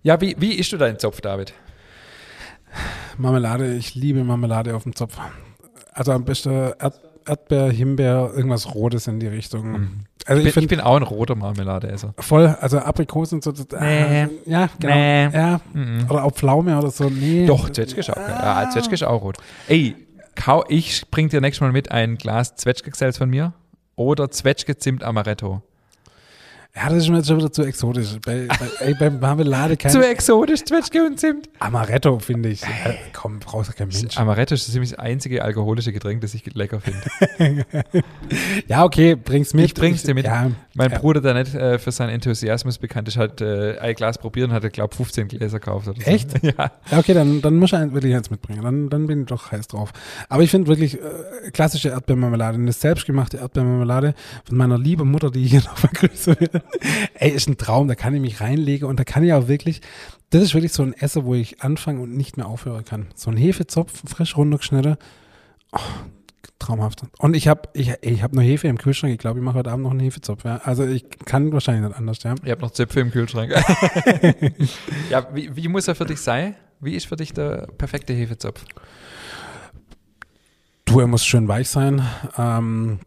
[0.02, 1.54] Ja, wie, wie isst du deinen Zopf, David?
[3.18, 5.18] Marmelade, ich liebe Marmelade auf dem Zopf.
[5.94, 10.06] Also am besten Erd Erdbeer, Himbeer, irgendwas Rotes in die Richtung.
[10.30, 12.14] Also Ich ich bin, ich bin auch ein roter Marmeladeesser.
[12.20, 13.52] voll, also Aprikosen und so.
[13.80, 14.22] Nee.
[14.24, 14.94] äh, ja, genau.
[14.96, 15.24] Nee.
[15.34, 16.06] Ja, Mhm.
[16.10, 17.10] oder auch Pflaume oder so.
[17.10, 17.46] Nee.
[17.48, 18.36] Doch, Zwetschge ist auch geil.
[18.42, 19.38] Ja, Zwetschge ist auch rot.
[19.68, 19.96] Ey,
[20.36, 23.54] kau, ich bring dir nächstes Mal mit ein Glas Zwetschge-Gesells von mir
[23.96, 25.62] oder Zwetschge-Zimt Amaretto.
[26.76, 28.18] Ja, das ist mir jetzt schon wieder zu exotisch.
[28.24, 31.50] Bei, bei, ey, beim Marmelade kein Zu exotisch, Zwetschge und Zimt.
[31.58, 32.64] Amaretto, finde ich.
[32.64, 34.18] Äh, komm, brauchst du kein Mensch.
[34.18, 37.66] Amaretto ist ziemlich das einzige alkoholische Getränk, das ich lecker finde.
[38.68, 39.66] Ja, okay, bring's mit.
[39.66, 40.26] Ich bring's dir mit.
[40.26, 40.98] Ja, Mein Ja.
[41.00, 44.54] Bruder, der nicht äh, für seinen Enthusiasmus bekannt ist, hat äh, ein Glas probiert und
[44.56, 45.88] hat, glaube 15 Gläser gekauft.
[45.90, 46.08] Oder so.
[46.10, 46.30] Echt?
[46.44, 46.72] Ja.
[46.92, 48.64] Okay, dann, dann muss ich ein- wirklich eins mitbringen.
[48.64, 49.92] Dann, dann bin ich doch heiß drauf.
[50.30, 54.16] Aber ich finde wirklich äh, klassische Erdbeermarmelade, eine selbstgemachte Erdbeermarmelade
[54.46, 56.64] von meiner lieben Mutter, die hier noch vergrüßt wird.
[57.16, 59.82] Ey, ist ein Traum, da kann ich mich reinlegen und da kann ich auch wirklich,
[60.30, 63.08] das ist wirklich so ein Essen, wo ich anfange und nicht mehr aufhören kann.
[63.16, 64.96] So ein Hefezopf, frisch runtergeschnitten.
[65.74, 65.80] Oh,
[66.60, 67.04] traumhaft.
[67.20, 69.14] Und ich habe ich, ich hab noch Hefe im Kühlschrank.
[69.14, 70.44] Ich glaube, ich mache heute Abend noch einen Hefezopf.
[70.44, 70.58] Ja.
[70.64, 72.36] Also ich kann wahrscheinlich nicht anders, ja.
[72.44, 73.52] Ihr habt noch Zöpfe im Kühlschrank.
[75.10, 76.56] ja, wie, wie muss er für dich sein?
[76.80, 78.64] Wie ist für dich der perfekte Hefezopf?
[80.86, 82.02] Du, er muss schön weich sein.
[82.38, 83.00] Ähm,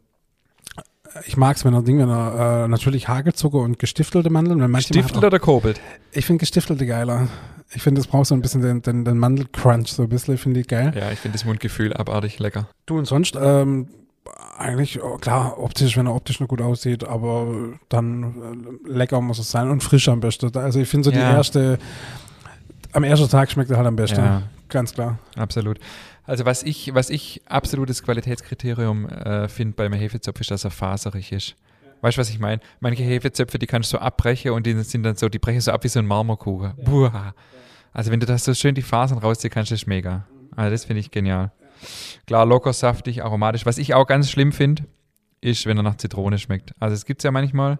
[1.26, 4.60] ich mag es, wenn er Ding, wenn er äh, natürlich Hagelzucker und gestiftelte Mandeln.
[4.60, 5.80] Wenn hat oder Kobelt?
[6.12, 7.28] ich finde gestiftelte geiler.
[7.74, 10.60] Ich finde, das braucht so ein bisschen den, den, den Mandelcrunch, so ein bisschen, finde
[10.60, 10.92] ich geil.
[10.94, 12.68] Ja, ich finde das Mundgefühl abartig lecker.
[12.84, 13.88] Du und sonst, ähm,
[14.58, 17.46] eigentlich, oh, klar, optisch, wenn er optisch noch gut aussieht, aber
[17.88, 20.54] dann äh, lecker muss es sein und frisch am besten.
[20.56, 21.32] Also ich finde so die Ja.
[21.32, 21.78] erste,
[22.92, 24.20] am ersten Tag schmeckt er halt am besten.
[24.20, 24.42] Ja.
[24.68, 25.18] Ganz klar.
[25.36, 25.78] Absolut.
[26.24, 31.32] Also was ich, was ich absolutes Qualitätskriterium äh, finde beim Hefezopf ist, dass er faserig
[31.32, 31.56] ist.
[32.00, 32.60] Weißt du, was ich meine?
[32.80, 35.72] Manche Hefezöpfe, die kannst du so abbrechen und die sind dann so, die brechen so
[35.72, 36.72] ab wie so ein Marmorkuchen.
[36.84, 37.34] Buah.
[37.92, 40.26] Also wenn du das so schön die Fasern rausziehst, kannst du das mega.
[40.56, 41.52] Also das finde ich genial.
[42.26, 43.66] Klar, locker, saftig, aromatisch.
[43.66, 44.84] Was ich auch ganz schlimm finde,
[45.40, 46.72] ist, wenn er nach Zitrone schmeckt.
[46.78, 47.78] Also es gibt es ja manchmal,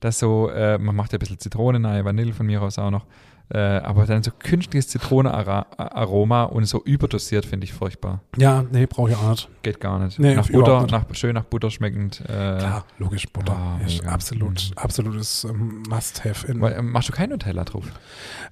[0.00, 2.90] dass so, äh, man macht ja ein bisschen Zitrone rein, Vanille von mir aus auch
[2.90, 3.06] noch,
[3.48, 8.20] äh, aber dann so künstliches Zitronenaroma und so überdosiert finde ich furchtbar.
[8.36, 9.48] Ja, nee, brauche ich auch nicht.
[9.62, 10.18] Geht gar nicht.
[10.18, 10.90] Nee, nach Butter, nicht.
[10.90, 12.20] nach, schön nach Butter schmeckend.
[12.22, 14.12] Äh, Klar, logisch, Butter Ah, ist mega.
[14.12, 14.78] absolut, Mhm.
[14.78, 16.48] absolutes ähm, Must-Have.
[16.48, 17.84] äh, Machst du kein Nutella drauf?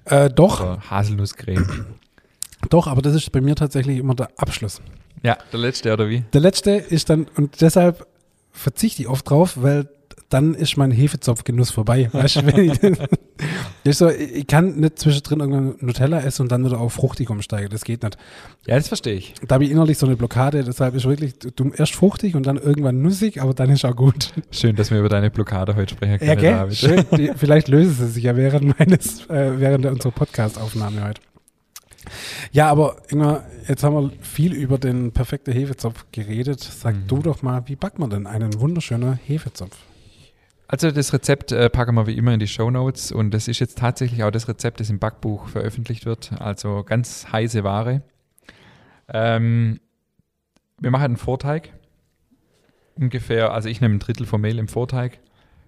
[0.05, 1.85] Äh, doch, Oder Haselnusscreme?
[2.69, 4.81] doch, aber das ist bei mir tatsächlich immer der Abschluss.
[5.23, 6.23] ja, der letzte oder wie?
[6.33, 8.07] Der letzte ist dann, und deshalb
[8.51, 9.89] verzichte ich oft drauf, weil
[10.29, 12.09] dann ist mein Hefezopfgenuss vorbei.
[12.11, 12.79] Weißt du, wenn ich,
[13.83, 17.69] ist so, ich kann nicht zwischendrin irgendwann Nutella essen und dann wieder auf fruchtig umsteigen.
[17.69, 18.17] Das geht nicht.
[18.65, 19.33] Ja, das verstehe ich.
[19.47, 22.57] Da habe ich innerlich so eine Blockade, deshalb ist wirklich, du erst fruchtig und dann
[22.57, 24.33] irgendwann nussig, aber dann ist auch gut.
[24.51, 26.51] Schön, dass wir über deine Blockade heute sprechen können, Ja, gell?
[26.53, 26.75] David.
[26.77, 27.05] Schön.
[27.17, 31.21] Die, vielleicht lösen sie sich ja während meines, äh, während unserer Podcast-Aufnahme heute.
[32.51, 36.59] Ja, aber Ingmar, jetzt haben wir viel über den perfekten Hefezopf geredet.
[36.61, 37.07] Sag Mhm.
[37.07, 39.75] du doch mal, wie backt man denn einen wunderschönen Hefezopf?
[40.67, 43.59] Also das Rezept äh, packen wir wie immer in die Show Notes und das ist
[43.59, 46.31] jetzt tatsächlich auch das Rezept, das im Backbuch veröffentlicht wird.
[46.39, 48.01] Also ganz heiße Ware.
[49.07, 49.79] Ähm,
[50.79, 51.71] wir machen einen Vorteig.
[52.95, 55.19] Ungefähr, also ich nehme ein Drittel vom Mehl im Vorteig,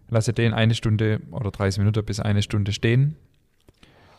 [0.09, 3.17] lasse den eine Stunde oder 30 Minuten bis eine Stunde stehen.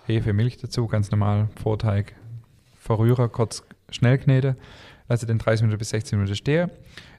[0.06, 2.14] Hefe, Milch dazu, ganz normal, Vorteig,
[2.78, 4.56] Verrührer, kurz schnell knete,
[5.08, 6.70] lasse den 30 Minuten bis 16 Minuten stehen.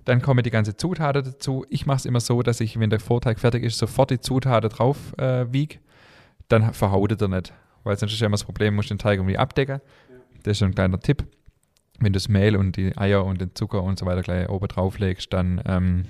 [0.06, 1.66] Dann kommen die ganze Zutaten dazu.
[1.70, 4.70] Ich mache es immer so, dass ich, wenn der Vorteig fertig ist, sofort die Zutaten
[4.70, 5.78] drauf äh, wiege.
[6.47, 7.54] Dann verhautet er nicht.
[7.84, 9.82] Weil sonst ist ja immer das Problem, musst den Teig irgendwie abdecken.
[10.43, 11.26] Das ist ein kleiner Tipp.
[12.00, 14.68] Wenn du das Mehl und die Eier und den Zucker und so weiter gleich oben
[14.68, 16.06] drauf legst, dann, ähm,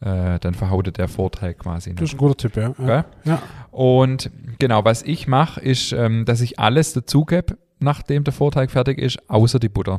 [0.00, 2.10] äh, dann verhautet der Vorteig quasi Das nicht.
[2.10, 2.74] ist ein guter Tipp, ja.
[2.78, 2.86] Ja.
[2.86, 3.04] Gell?
[3.24, 3.42] ja.
[3.70, 8.98] Und genau, was ich mache, ist, ähm, dass ich alles dazugebe, nachdem der Vorteig fertig
[8.98, 9.98] ist, außer die Butter.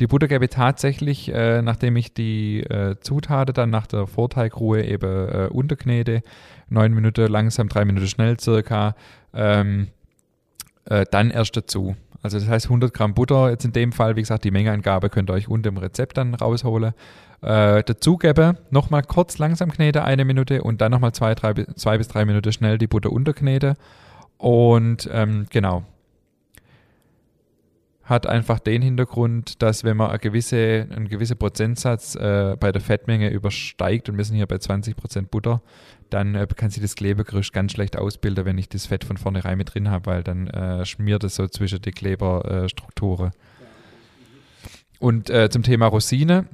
[0.00, 4.82] Die Butter gebe ich tatsächlich, äh, nachdem ich die äh, Zutaten dann nach der Vorteigruhe
[4.82, 6.22] eben äh, unterknete,
[6.68, 8.96] neun Minuten langsam, drei Minuten schnell circa,
[9.32, 9.88] ähm,
[10.86, 11.94] äh, dann erst dazu.
[12.22, 15.30] Also das heißt 100 Gramm Butter, jetzt in dem Fall, wie gesagt, die Mengeangabe könnt
[15.30, 16.94] ihr euch unter dem Rezept dann rausholen.
[17.42, 22.08] Äh, dazugebe, nochmal kurz langsam knete, eine Minute und dann nochmal zwei, drei, zwei bis
[22.08, 23.74] drei Minuten schnell die Butter unterknete.
[24.38, 25.84] Und ähm, genau.
[28.04, 32.82] Hat einfach den Hintergrund, dass wenn man eine gewisse, einen gewissen Prozentsatz äh, bei der
[32.82, 35.62] Fettmenge übersteigt, und wir sind hier bei 20% Butter,
[36.10, 39.56] dann äh, kann sich das Klebegerüst ganz schlecht ausbilden, wenn ich das Fett von vornherein
[39.56, 43.32] mit drin habe, weil dann äh, schmiert es so zwischen die Kleberstrukturen.
[44.98, 46.46] Und äh, zum Thema Rosine,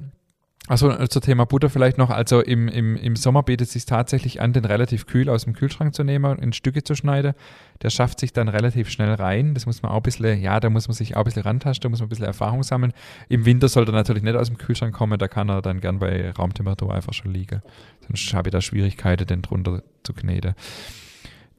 [0.71, 4.39] also zum Thema Butter vielleicht noch, also im, im, im Sommer bietet es sich tatsächlich
[4.39, 7.33] an, den relativ kühl aus dem Kühlschrank zu nehmen und in Stücke zu schneiden.
[7.81, 9.53] Der schafft sich dann relativ schnell rein.
[9.53, 11.83] Das muss man auch ein bisschen, ja, da muss man sich auch ein bisschen rantasten,
[11.83, 12.93] da muss man ein bisschen Erfahrung sammeln.
[13.27, 15.99] Im Winter sollte er natürlich nicht aus dem Kühlschrank kommen, da kann er dann gern
[15.99, 17.61] bei Raumtemperatur einfach schon liegen.
[18.07, 20.55] Sonst habe ich da Schwierigkeiten, den drunter zu kneten.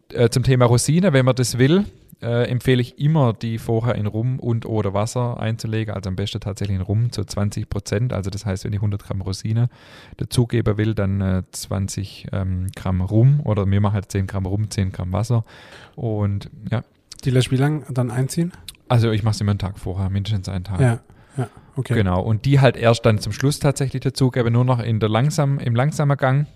[0.09, 1.85] Äh, zum Thema Rosine, wenn man das will,
[2.23, 5.95] äh, empfehle ich immer, die vorher in Rum und oder Wasser einzulegen.
[5.95, 8.13] Also am besten tatsächlich in Rum zu 20 Prozent.
[8.13, 9.69] Also das heißt, wenn ich 100 Gramm Rosine
[10.17, 14.71] dazugeben will, dann äh, 20 ähm, Gramm Rum oder mir mache halt 10 Gramm Rum,
[14.71, 15.45] 10 Gramm Wasser.
[15.97, 16.83] Und ja,
[17.25, 18.53] Die lässt wie lang dann einziehen?
[18.89, 20.81] also ich mache es immer einen Tag vorher, mindestens einen Tag.
[20.81, 21.01] Ja,
[21.39, 21.95] ja, okay.
[21.95, 22.21] Genau.
[22.21, 25.75] Und die halt erst dann zum Schluss tatsächlich dazugeben, nur noch in der langsam, im
[25.75, 26.47] langsamen Gang,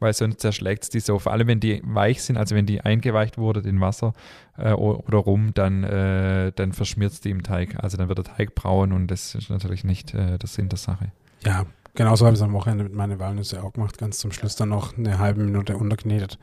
[0.00, 1.18] weil sonst zerschlägt es die so.
[1.18, 4.12] Vor allem, wenn die weich sind, also wenn die eingeweicht wurde in Wasser
[4.56, 7.82] äh, oder rum, dann, äh, dann verschmiert es die im Teig.
[7.82, 10.78] Also dann wird der Teig braun und das ist natürlich nicht äh, der Sinn der
[10.78, 11.12] Sache.
[11.44, 13.98] Ja, genauso habe ich es am Wochenende mit meinen Walnüsse auch gemacht.
[13.98, 16.38] Ganz zum Schluss dann noch eine halbe Minute unterknetet.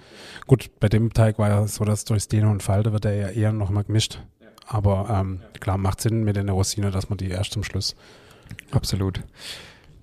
[0.47, 3.27] Gut, bei dem Teig war ja so, dass durchs Dehnen und Falte wird er ja
[3.29, 4.21] eher nochmal gemischt.
[4.67, 7.95] Aber ähm, klar, macht Sinn mit der Rosine, dass man die erst zum Schluss.
[8.71, 9.21] Absolut.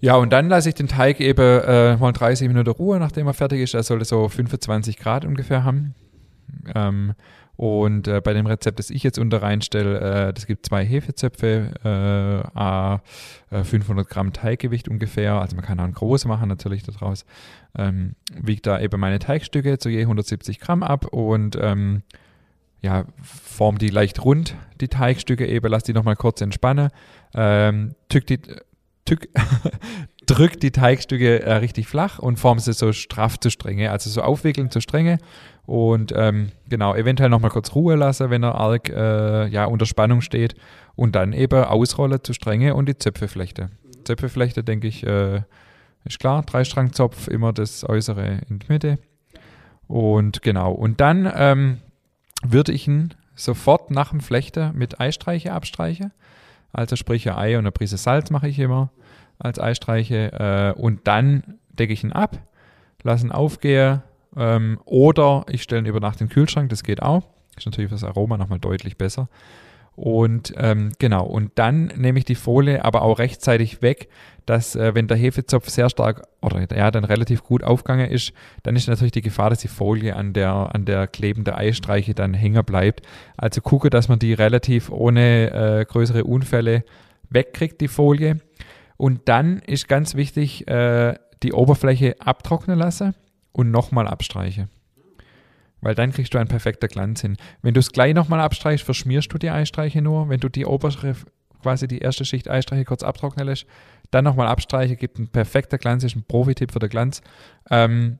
[0.02, 3.34] Ja, und dann lasse ich den Teig eben äh, mal 30 Minuten Ruhe, nachdem er
[3.34, 3.74] fertig ist.
[3.74, 5.94] Er sollte so 25 Grad ungefähr haben.
[6.74, 7.14] Ähm,
[7.54, 11.70] und äh, bei dem Rezept, das ich jetzt unter reinstelle, äh, das gibt zwei Hefezöpfe,
[11.84, 13.00] äh, a,
[13.50, 15.34] äh, 500 Gramm Teiggewicht ungefähr.
[15.34, 17.24] Also man kann auch einen großen machen natürlich daraus.
[17.78, 22.02] Ähm, wiegt da eben meine Teigstücke zu je 170 Gramm ab und ähm,
[22.80, 26.88] ja, form die leicht rund, die Teigstücke eben, lass die nochmal kurz entspannen.
[27.34, 28.40] Ähm, tück die,
[29.04, 29.28] tück,
[30.26, 34.22] drück die Teigstücke äh, richtig flach und form sie so straff zu Stränge, also so
[34.22, 35.18] aufwickeln zu Stränge.
[35.64, 40.20] Und ähm, genau, eventuell nochmal kurz Ruhe lassen, wenn er arg äh, ja, unter Spannung
[40.20, 40.54] steht.
[40.94, 43.70] Und dann eben ausrollen zu Stränge und die Zöpfe flechte.
[44.04, 45.42] Zöpfe flechte, denke ich, äh,
[46.04, 48.98] ist klar, Dreistrangzopf, immer das Äußere in die Mitte.
[49.86, 51.78] Und genau, und dann ähm,
[52.42, 56.12] würde ich ihn sofort nach dem Flechter mit Eistreiche abstreichen.
[56.72, 58.90] Also sprich ein Ei und eine Prise Salz mache ich immer
[59.38, 60.74] als Eistreiche.
[60.76, 62.38] Äh, und dann decke ich ihn ab,
[63.02, 64.02] lasse ihn aufgehen.
[64.36, 67.24] Ähm, oder ich stelle ihn über Nacht in den Kühlschrank, das geht auch.
[67.56, 69.28] Ist natürlich für das Aroma nochmal deutlich besser.
[69.94, 74.08] Und ähm, genau, und dann nehme ich die Folie aber auch rechtzeitig weg,
[74.46, 78.32] dass äh, wenn der Hefezopf sehr stark oder ja dann relativ gut aufgegangen ist,
[78.62, 82.34] dann ist natürlich die Gefahr, dass die Folie an der, an der klebenden Eistreiche dann
[82.34, 83.06] hängen bleibt.
[83.36, 86.84] Also gucke, dass man die relativ ohne äh, größere Unfälle
[87.30, 88.38] wegkriegt, die Folie.
[88.96, 93.14] Und dann ist ganz wichtig, äh, die Oberfläche abtrocknen lassen
[93.52, 94.68] und nochmal abstreichen.
[95.82, 97.36] Weil dann kriegst du einen perfekter Glanz hin.
[97.60, 100.30] Wenn du es gleich nochmal abstreichst, verschmierst du die Eistreiche nur.
[100.30, 101.14] Wenn du die obere,
[101.60, 103.66] quasi die erste Schicht Eistreiche kurz abtrocknen lässt,
[104.10, 107.20] dann nochmal abstreichen, gibt ein perfekter Glanz, ist ein Profi-Tipp für den Glanz.
[107.70, 108.18] Ähm,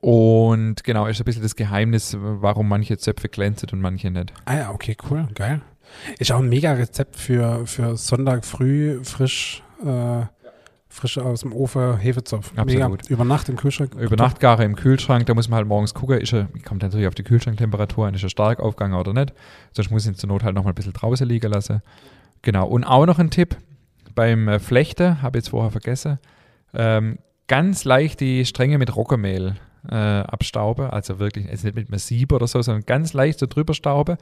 [0.00, 4.32] Und genau, ist ein bisschen das Geheimnis, warum manche Zöpfe glänzen und manche nicht.
[4.44, 5.60] Ah ja, okay, cool, geil.
[6.18, 10.22] Ist auch ein mega Rezept für, für Sonntag früh frisch, äh,
[10.98, 12.52] frisch aus dem Ofen Hefezopf.
[12.56, 12.66] Absolut.
[12.66, 12.90] Mega.
[13.08, 13.94] Über Nacht im Kühlschrank.
[13.94, 17.06] Über Nacht gare im Kühlschrank, da muss man halt morgens gucken, ist er, kommt natürlich
[17.06, 19.32] auf die Kühlschranktemperatur an, ist er stark aufgegangen oder nicht.
[19.72, 21.82] Sonst muss ich ihn zur Not halt noch mal ein bisschen draußen liegen lassen.
[22.42, 22.66] Genau.
[22.66, 23.56] Und auch noch ein Tipp
[24.14, 26.18] beim äh, Flechten, habe ich jetzt vorher vergessen,
[26.74, 29.56] ähm, ganz leicht die Stränge mit Roggenmehl
[29.90, 33.46] äh, abstauben, also wirklich, jetzt nicht mit einem Sieb oder so, sondern ganz leicht so
[33.46, 34.16] drüber stauben,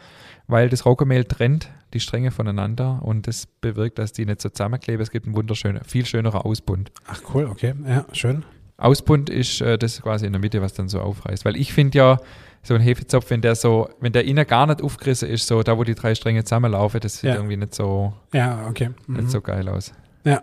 [0.49, 5.01] weil das Roggenmehl trennt die Stränge voneinander und das bewirkt, dass die nicht so zusammenkleben.
[5.03, 6.91] Es gibt einen wunderschönen, viel schönerer Ausbund.
[7.07, 8.45] Ach cool, okay, ja, schön.
[8.79, 11.45] Ausbund ist äh, das quasi in der Mitte, was dann so aufreißt.
[11.47, 12.21] Weil ich finde ja,
[12.63, 15.79] so ein Hefezopf, wenn der so, wenn der innen gar nicht aufgerissen ist, so da,
[15.79, 17.37] wo die drei Stränge zusammenlaufen, das sieht Ja.
[17.37, 18.91] irgendwie nicht so, Ja, okay.
[19.07, 19.17] Mhm.
[19.17, 19.95] nicht so geil aus.
[20.25, 20.43] Ja.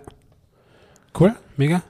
[1.20, 1.84] Cool, mega.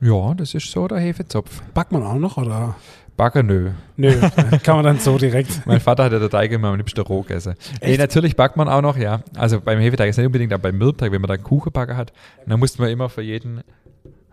[0.00, 1.60] Ja, das ist so der Hefezopf.
[1.74, 2.76] Backt man auch noch oder?
[3.16, 3.70] Backen, nö.
[3.98, 4.14] Nö,
[4.62, 5.66] kann man dann so direkt.
[5.66, 7.54] Mein Vater hat ja der Teig immer am liebsten roh gegessen.
[7.82, 9.20] Nee, natürlich backt man auch noch, ja.
[9.36, 11.98] Also beim Hefeteig ist nicht unbedingt, aber beim Mürbteig, wenn man da einen Kuchen backen
[11.98, 12.12] hat,
[12.46, 13.60] dann musste man immer für jeden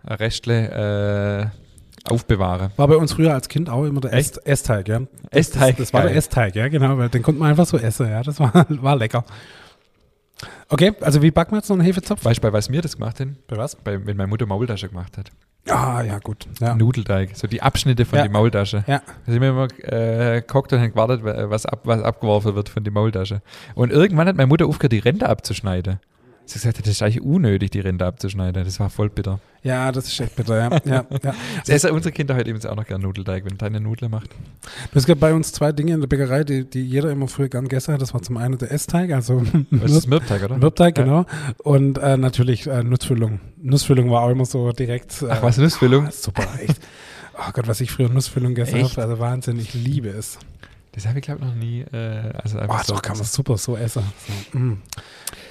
[0.06, 1.50] Restle
[2.06, 2.70] äh, aufbewahren.
[2.76, 4.38] War bei uns früher als Kind auch immer der Echt?
[4.38, 5.00] Ess- Essteig, ja.
[5.30, 6.16] Essteig, Das, das war der.
[6.16, 8.22] Essteig, ja, genau, weil den konnte man einfach so essen, ja.
[8.22, 9.24] Das war, war lecker.
[10.68, 12.24] Okay, also wie backt man jetzt noch einen Hefezopf?
[12.24, 13.36] Weißt du, bei was mir das gemacht haben?
[13.48, 13.76] Bei was?
[13.76, 15.30] Bei, wenn meine Mutter Maultasche gemacht hat.
[15.68, 16.46] Ah, ja, gut.
[16.60, 16.74] Ja.
[16.74, 18.22] Nudelteig, so die Abschnitte von Ja.
[18.22, 18.84] der Maultasche.
[18.86, 19.02] Ja.
[19.26, 22.84] Da sind wir immer äh, geguckt und haben gewartet, was, ab, was abgeworfen wird von
[22.84, 23.42] der Maultasche.
[23.74, 25.98] Und irgendwann hat meine Mutter aufgehört, die Ränder abzuschneiden.
[26.48, 28.64] Sie hat gesagt, das ist eigentlich unnötig, die Ränder abzuschneiden.
[28.64, 29.38] Das war voll bitter.
[29.62, 30.70] ja, das ist echt bitter, ja.
[30.84, 31.34] ja, ja.
[31.60, 34.30] Das essen unsere Kinder heute übrigens auch noch gerne Nudelteig, wenn deine Nudel macht.
[34.94, 37.64] Es gibt bei uns zwei Dinge in der Bäckerei, die, die jeder immer früher gern
[37.64, 38.00] gegessen hat.
[38.00, 40.56] Das war zum einen der Essteig, also Was ist Mürbteig, oder?
[40.58, 41.04] Mürbteig, Ja.
[41.04, 41.26] genau.
[41.62, 43.40] Und äh, natürlich äh, Nussfüllung.
[43.60, 45.22] Nussfüllung war auch immer so direkt.
[45.22, 46.06] Äh, Ach, was, Nussfüllung?
[46.06, 46.80] ah, Super, echt.
[47.36, 50.38] Oh Gott, was ich früher Nussfüllung gegessen habe, also Wahnsinn, ich liebe es.
[50.98, 51.82] Das habe ich, glaube ich, noch nie.
[51.92, 54.02] Äh, also Oh, einfach so doch, kann man super so essen.
[54.52, 54.82] So, mm.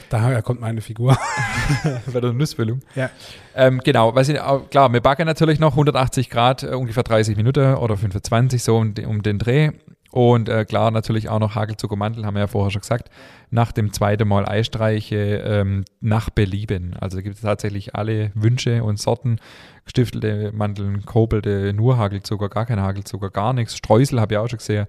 [0.09, 1.17] Daher kommt meine Figur.
[2.13, 2.81] bei der Nussfüllung.
[2.95, 3.09] Ja.
[3.55, 4.37] Ähm, genau, was ich,
[4.69, 8.93] klar, wir backen natürlich noch 180 Grad, äh, ungefähr 30 Minuten oder 25 so um,
[8.93, 9.71] den- um den Dreh.
[10.11, 13.09] Und äh, klar, natürlich auch noch Hagelzuckermantel, haben wir ja vorher schon gesagt.
[13.49, 16.95] Nach dem zweiten Mal Eistreiche ähm, nach Belieben.
[16.99, 19.37] Also gibt es tatsächlich alle Wünsche und Sorten.
[19.85, 23.77] Gestiftelte Mandeln, kobelte, nur Hagelzucker, gar kein Hagelzucker, gar nichts.
[23.77, 24.87] Streusel habe ich auch schon gesehen.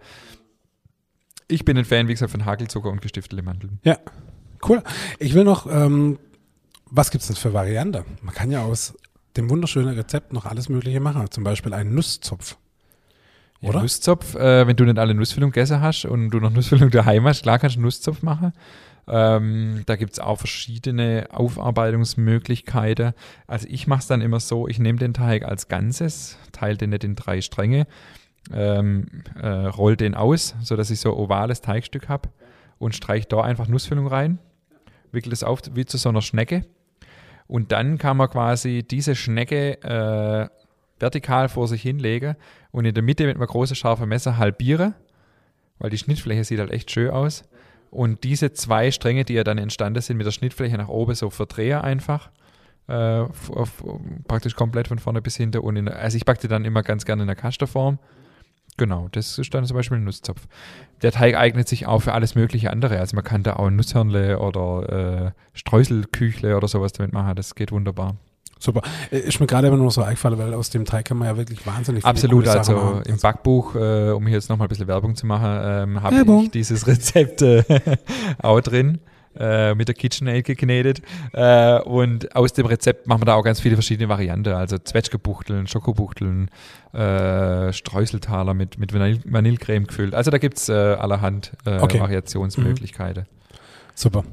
[1.49, 3.81] Ich bin ein Fan, wie gesagt, von Hagelzucker und gestiftelte Mandeln.
[4.67, 4.83] Cool.
[5.19, 6.19] Ich will noch, ähm,
[6.87, 8.05] was gibt's denn für Variante?
[8.23, 8.95] Man kann ja aus
[9.37, 11.31] dem wunderschönen Rezept noch alles Mögliche machen.
[11.31, 12.57] Zum Beispiel einen Nusszopf.
[13.61, 13.83] Ja, Oder?
[13.83, 17.43] Nusszopf, äh, wenn du nicht alle Nussfüllung gegessen hast und du noch Nussfüllung daheim hast,
[17.43, 18.53] klar kannst du einen Nusszopf machen.
[19.07, 23.15] Ähm, da gibt es auch verschiedene Aufarbeitungsmöglichkeiten.
[23.47, 26.91] Also ich mache es dann immer so, ich nehme den Teig als Ganzes, teile den
[26.91, 27.87] nicht in drei Stränge,
[28.53, 29.07] ähm,
[29.41, 32.29] äh, roll den aus, sodass ich so ovales Teigstück habe
[32.79, 34.39] und streiche da einfach Nussfüllung rein,
[35.13, 36.65] wickel es auf wie zu so einer Schnecke.
[37.47, 40.49] Und dann kann man quasi diese Schnecke äh,
[41.01, 42.37] vertikal vor sich hinlegen
[42.73, 44.95] und in der Mitte mit einem großen scharfen Messer halbiere,
[45.79, 47.45] weil die Schnittfläche sieht halt echt schön aus.
[47.91, 51.31] Und diese zwei Stränge, die ja dann entstanden sind, mit der Schnittfläche nach oben so
[51.31, 52.31] verdrehe einfach.
[52.87, 53.85] Äh, f- auf,
[54.27, 55.61] praktisch komplett von vorne bis hinten.
[55.61, 57.99] Und in, also ich backe die dann immer ganz gerne in der Kastenform.
[58.79, 60.47] Genau, das ist dann zum Beispiel ein Nusszopf.
[61.03, 62.99] Der Teig eignet sich auch für alles mögliche andere.
[62.99, 67.35] Also man kann da auch Nusshörnle oder äh, Streuselküchle oder sowas damit machen.
[67.37, 68.17] Das geht wunderbar.
[68.61, 68.83] Super.
[69.11, 71.37] Äh, Ist mir gerade immer nur so eingefallen, weil aus dem Teig kann man ja
[71.37, 73.03] wirklich wahnsinnig viele Absolut, also machen.
[73.07, 76.51] im Backbuch, äh, um hier jetzt nochmal ein bisschen Werbung zu machen, ähm, habe ich
[76.51, 77.63] dieses Rezept äh,
[78.43, 78.99] auch drin,
[79.39, 81.03] äh, mit der KitchenAid geknetet.
[81.33, 85.67] Äh, und aus dem Rezept machen wir da auch ganz viele verschiedene Varianten, also Zwetschgebuchteln,
[85.67, 86.51] Schokobuchteln,
[86.93, 90.15] äh, Streuseltaler mit, mit Vanille Vanillecreme gefüllt.
[90.15, 92.01] Also da gibt es äh, allerhand äh, Okay.
[92.01, 93.27] Variationsmöglichkeiten.
[93.95, 94.25] Super.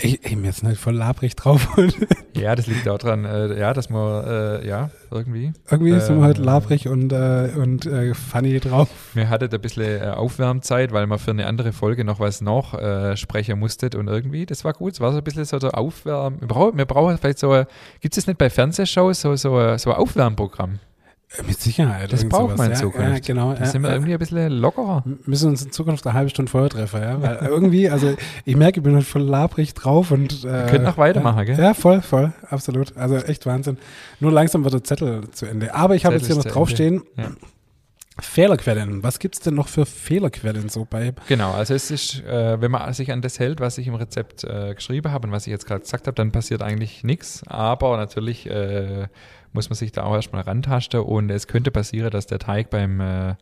[0.00, 1.68] Ich, ich mir jetzt nicht voll labrig drauf.
[2.36, 5.52] Ja, das liegt auch dran, äh, ja, dass man, äh, ja, irgendwie.
[5.70, 8.88] irgendwie sind wir Äh, heute labrig und, äh, und äh, funny drauf.
[9.14, 12.74] Wir hattet ein bisschen äh, Aufwärmzeit, weil man für eine andere Folge noch was noch
[12.74, 14.94] äh, sprechen musstet und irgendwie, das war gut.
[14.94, 16.40] Es war so ein bisschen so der Aufwärm.
[16.40, 17.64] Wir brauchen, wir brauchen vielleicht so,
[18.00, 20.80] gibt es nicht bei Fernsehshows so, so, so ein Aufwärmprogramm?
[21.46, 22.12] Mit Sicherheit.
[22.12, 23.08] Das braucht man in Zukunft.
[23.08, 23.54] Ja, genau.
[23.54, 25.02] Da sind wir irgendwie ein bisschen lockerer.
[25.26, 27.20] Müssen uns in Zukunft eine halbe Stunde vorher treffen, ja.
[27.20, 28.14] Weil irgendwie, also
[28.44, 31.58] ich merke, ich bin halt voll labrig drauf und äh, können noch weitermachen, ja, gell?
[31.58, 32.96] Ja, voll, voll, absolut.
[32.96, 33.78] Also echt Wahnsinn.
[34.20, 35.74] Nur langsam wird der Zettel zu Ende.
[35.74, 37.24] Aber ich habe jetzt hier noch draufstehen, Ja.
[38.20, 39.02] Fehlerquellen.
[39.02, 41.14] Was gibt es denn noch für Fehlerquellen so bei?
[41.26, 44.44] Genau, also es ist, äh, wenn man sich an das hält, was ich im Rezept
[44.44, 47.42] äh, geschrieben habe und was ich jetzt gerade gesagt habe, dann passiert eigentlich nichts.
[47.48, 49.08] Aber natürlich äh,
[49.52, 53.00] muss man sich da auch erstmal rantasten und es könnte passieren, dass der Teig beim
[53.00, 53.34] äh,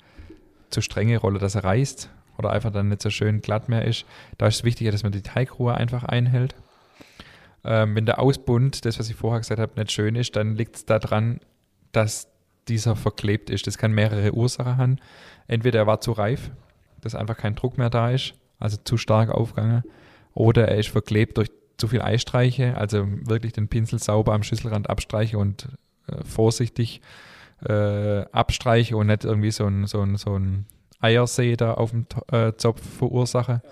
[0.70, 2.08] zu strenge Rolle, dass er reißt
[2.38, 4.06] oder einfach dann nicht so schön glatt mehr ist.
[4.38, 6.54] Da ist es wichtiger, dass man die Teigruhe einfach einhält.
[7.64, 10.76] Ähm, wenn der Ausbund, das was ich vorher gesagt habe, nicht schön ist, dann liegt
[10.76, 11.40] es daran,
[11.92, 12.28] dass
[12.68, 13.66] dieser verklebt ist.
[13.66, 14.96] Das kann mehrere Ursachen haben.
[15.46, 16.50] Entweder er war zu reif,
[17.00, 19.82] dass einfach kein Druck mehr da ist, also zu stark aufgegangen,
[20.34, 24.88] oder er ist verklebt durch zu viel Eistreiche, also wirklich den Pinsel sauber am Schüsselrand
[24.88, 25.68] abstreiche und
[26.06, 27.00] äh, vorsichtig
[27.64, 30.66] äh, abstreiche und nicht irgendwie so ein, so ein, so ein
[31.00, 33.62] Eiersee da auf dem äh, Zopf verursache.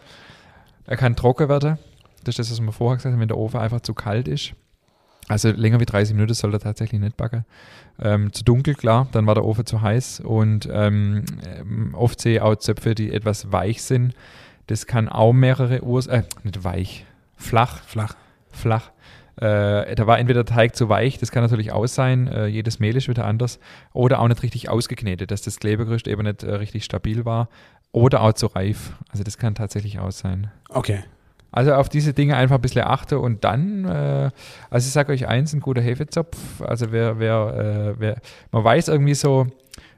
[0.87, 1.79] Er kann trocken werden.
[2.25, 4.55] Das ist das, was wir vorher gesagt haben, wenn der Ofen einfach zu kalt ist.
[5.31, 7.45] Also länger wie 30 Minuten soll er tatsächlich nicht backen.
[8.03, 12.37] Ähm, zu dunkel, klar, dann war der Ofen zu heiß und ähm, ähm oft sehe
[12.37, 14.15] ich auch Zöpfe, die etwas weich sind.
[14.67, 17.05] Das kann auch mehrere Ursachen, äh, nicht weich,
[17.37, 17.81] flach.
[17.85, 18.17] Flach.
[18.51, 18.91] Flach.
[19.37, 22.81] Äh, da war entweder der Teig zu weich, das kann natürlich auch sein, äh, jedes
[22.81, 23.61] Mehl ist wieder anders,
[23.93, 27.49] oder auch nicht richtig ausgeknetet, dass das Klebegerüst eben nicht äh, richtig stabil war,
[27.93, 28.95] oder auch zu reif.
[29.11, 30.51] Also das kann tatsächlich auch sein.
[30.69, 31.05] Okay.
[31.53, 34.31] Also auf diese Dinge einfach ein bisschen achte und dann, äh,
[34.71, 38.17] also ich sage euch eins, ein guter Hefezopf, also wer, wer, äh, wer,
[38.53, 39.47] man weiß irgendwie so,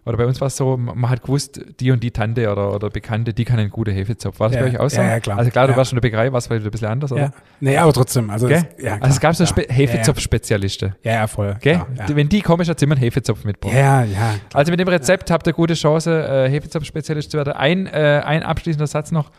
[0.05, 2.91] oder bei uns war es so, man hat gewusst, die und die Tante oder, oder
[2.91, 4.41] Bekannte, die kann einen guten Hefezopf.
[4.41, 5.01] War das ja, bei euch auch so?
[5.01, 5.39] Ja, ja, klar.
[5.39, 5.77] Also klar, du ja.
[5.77, 7.23] warst schon der Bäckerei, warst vielleicht ein bisschen anders, oder?
[7.23, 7.31] Ja.
[7.61, 8.29] Nee, aber trotzdem.
[8.29, 9.63] Also, es, ja, also es gab so ja.
[9.69, 10.97] Hefezopf-Spezialisten.
[11.05, 11.57] Ja, ja, voll.
[11.61, 11.87] Klar.
[12.09, 13.77] Wenn die kommen, ist immer ein Hefezopf mitbringen.
[13.77, 14.35] Ja, ja.
[14.53, 17.53] Also mit dem Rezept habt ihr gute Chance, äh, Hefezopf-Spezialist zu werden.
[17.53, 19.31] Ein, äh, ein abschließender Satz noch.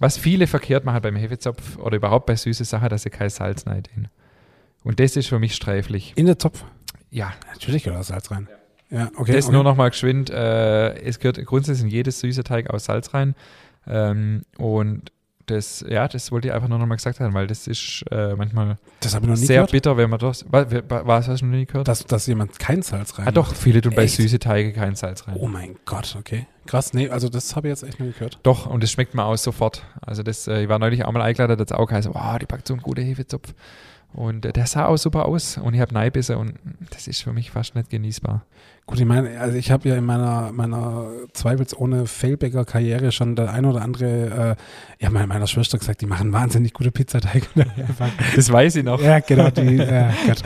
[0.00, 3.66] Was viele verkehrt machen beim Hefezopf oder überhaupt bei süße Sachen, dass sie kein Salz
[3.66, 4.08] rein
[4.82, 6.14] Und das ist für mich sträflich.
[6.16, 6.64] In der Topf?
[7.10, 7.34] Ja.
[7.52, 8.48] Natürlich gehört Salz rein.
[8.88, 9.32] Ja, okay.
[9.32, 9.54] Das okay.
[9.54, 10.30] nur noch mal geschwind.
[10.30, 13.34] Äh, es gehört grundsätzlich in jedes süße Teig aus Salz rein.
[13.86, 15.12] Ähm, und
[15.50, 18.34] das, ja, das wollte ich einfach nur noch mal gesagt haben, weil das ist äh,
[18.34, 19.72] manchmal sehr gehört.
[19.72, 20.44] bitter, wenn man das.
[20.50, 21.88] Was, was hast du noch nie gehört?
[21.88, 25.26] Dass, dass jemand kein Salz rein ah, doch, viele tun bei süße Teige kein Salz
[25.26, 25.36] rein.
[25.38, 26.46] Oh mein Gott, okay.
[26.66, 28.38] Krass, nee, also das habe ich jetzt echt noch nie gehört.
[28.42, 29.82] Doch, und das schmeckt mir aus sofort.
[30.00, 32.66] Also das, äh, ich war neulich auch mal eingeladen, das auch heißt, wow, die packt
[32.66, 33.54] so einen guten Hefezopf.
[34.12, 36.54] Und äh, der sah auch super aus und ich habe Neibisse und
[36.90, 38.44] das ist für mich fast nicht genießbar.
[38.86, 43.64] Gut, ich meine, also ich habe ja in meiner, meiner zweifelsohne Failbacker-Karriere schon der ein
[43.64, 44.56] oder andere,
[44.98, 47.46] äh, ja, meiner, meiner Schwester gesagt, die machen wahnsinnig gute Pizzateige.
[48.34, 49.00] das weiß ich noch.
[49.00, 50.42] ja, genau, die, äh, Gott.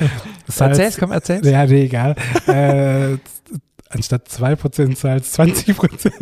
[0.47, 1.49] Salz, Erzähl's, komm, erzähl's.
[1.49, 2.17] Ja, nee, egal.
[2.47, 3.17] äh,
[3.95, 6.13] anstatt 2% Salz 20%.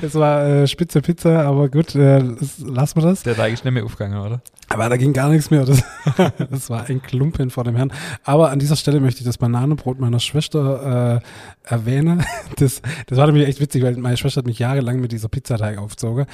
[0.00, 3.22] das war äh, spitze Pizza, aber gut, äh, lassen wir das.
[3.22, 4.40] Der Teig ist nicht mehr aufgegangen, oder?
[4.68, 5.64] Aber da ging gar nichts mehr.
[5.64, 5.82] Das,
[6.50, 7.92] das war ein Klumpen vor dem Herrn.
[8.24, 12.24] Aber an dieser Stelle möchte ich das Bananenbrot meiner Schwester äh, erwähnen.
[12.56, 15.76] Das, das war nämlich echt witzig, weil meine Schwester hat mich jahrelang mit dieser Pizzateig
[15.78, 16.26] aufgezogen.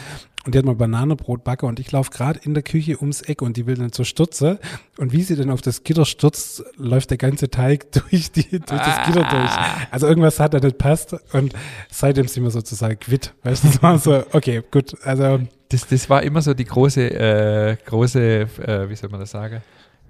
[0.46, 3.42] Und die hat mal Bananenbrot backe und ich laufe gerade in der Küche ums Eck
[3.42, 4.58] und die will dann zur Stürze.
[4.96, 8.64] Und wie sie dann auf das Gitter stürzt, läuft der ganze Teig durch, die, durch
[8.64, 9.50] das Gitter durch.
[9.90, 11.52] Also irgendwas hat da nicht passt und
[11.90, 13.34] seitdem sind wir sozusagen quitt.
[13.42, 15.40] Weißt du, das war so, okay, gut, also.
[15.68, 19.62] Das, das war immer so die große, äh, große, äh, wie soll man das sagen,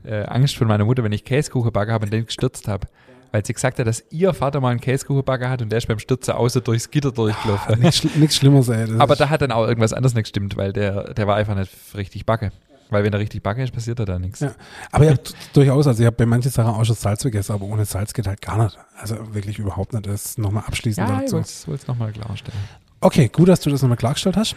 [0.04, 2.86] äh, Angst von meiner Mutter, wenn ich Käsekuchen backe habe und den gestürzt habe.
[3.32, 5.86] Weil sie gesagt hat, dass ihr Vater mal einen Käsekuchen backe hat und der ist
[5.86, 7.78] beim Stürzen außer durchs Gitter durchgelaufen.
[7.80, 8.88] Nichts schl Schlimmeres, ey.
[8.98, 11.72] Aber da hat dann auch irgendwas anderes nicht gestimmt, weil der, der war einfach nicht
[11.94, 12.50] richtig backe.
[12.90, 14.40] Weil wenn er richtig backe ist, passiert da da nichts.
[14.40, 14.52] Ja.
[14.90, 15.20] Aber ich habe
[15.52, 18.26] durchaus, also ich habe bei manchen Sachen auch schon Salz vergessen, aber ohne Salz geht
[18.26, 18.76] halt gar nicht.
[19.00, 20.06] Also wirklich überhaupt nicht.
[20.08, 21.68] Das nochmal abschließend Ja, ich dazu.
[21.68, 22.58] wollte es nochmal klarstellen.
[23.00, 24.56] Okay, gut, dass du das nochmal klargestellt hast.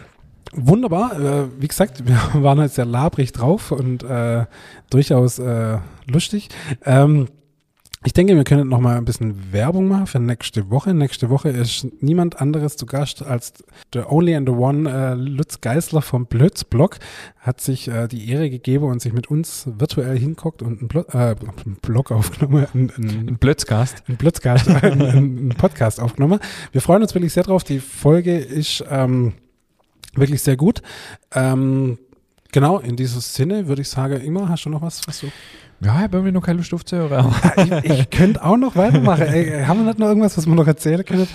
[0.51, 1.19] Wunderbar.
[1.19, 4.45] Äh, wie gesagt, wir waren halt sehr labrig drauf und äh,
[4.89, 6.49] durchaus äh, lustig.
[6.85, 7.27] Ähm,
[8.05, 10.93] ich denke, wir können noch mal ein bisschen Werbung machen für nächste Woche.
[10.93, 13.53] Nächste Woche ist niemand anderes zu Gast als
[13.93, 16.97] the only and the one äh, Lutz Geisler vom Blötzblog.
[17.39, 21.01] Hat sich äh, die Ehre gegeben und sich mit uns virtuell hinguckt und einen, Blo
[21.13, 24.03] äh, einen Blog aufgenommen, einen, einen Ein Blötzgast.
[24.07, 26.39] einen Podcast, einen, einen Podcast aufgenommen.
[26.73, 27.63] Wir freuen uns wirklich sehr drauf.
[27.63, 29.33] Die Folge ist ähm,
[30.15, 30.81] wirklich sehr gut.
[31.33, 31.97] Ähm,
[32.51, 35.27] genau, in diesem Sinne würde ich sagen, immer hast du noch was, was du.
[35.83, 37.33] Ja, ich habe irgendwie noch keine Lust aufzuhören.
[37.83, 39.23] Ich, ich könnte auch noch weitermachen.
[39.23, 41.27] Ey, haben wir nicht noch irgendwas, was wir noch erzählen können?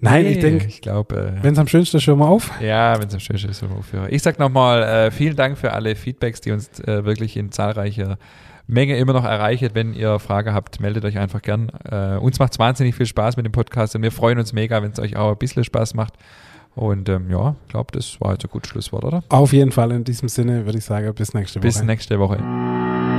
[0.00, 1.34] Nein, ich denke, Ich glaube.
[1.38, 2.50] Äh, wenn es am schönsten ist, hören wir auf.
[2.60, 4.08] Ja, wenn es am schönsten ist, so aufhören.
[4.10, 8.18] Ich sag nochmal äh, vielen Dank für alle Feedbacks, die uns äh, wirklich in zahlreicher
[8.66, 9.70] Menge immer noch erreichen.
[9.74, 11.70] Wenn ihr Frage habt, meldet euch einfach gern.
[11.90, 14.82] Äh, uns macht es wahnsinnig viel Spaß mit dem Podcast und wir freuen uns mega,
[14.82, 16.14] wenn es euch auch ein bisschen Spaß macht.
[16.74, 19.22] Und ähm, ja, ich glaube, das war jetzt ein gutes Schlusswort, oder?
[19.30, 21.66] Auf jeden Fall in diesem Sinne würde ich sagen, bis nächste Woche.
[21.66, 23.15] Bis nächste Woche.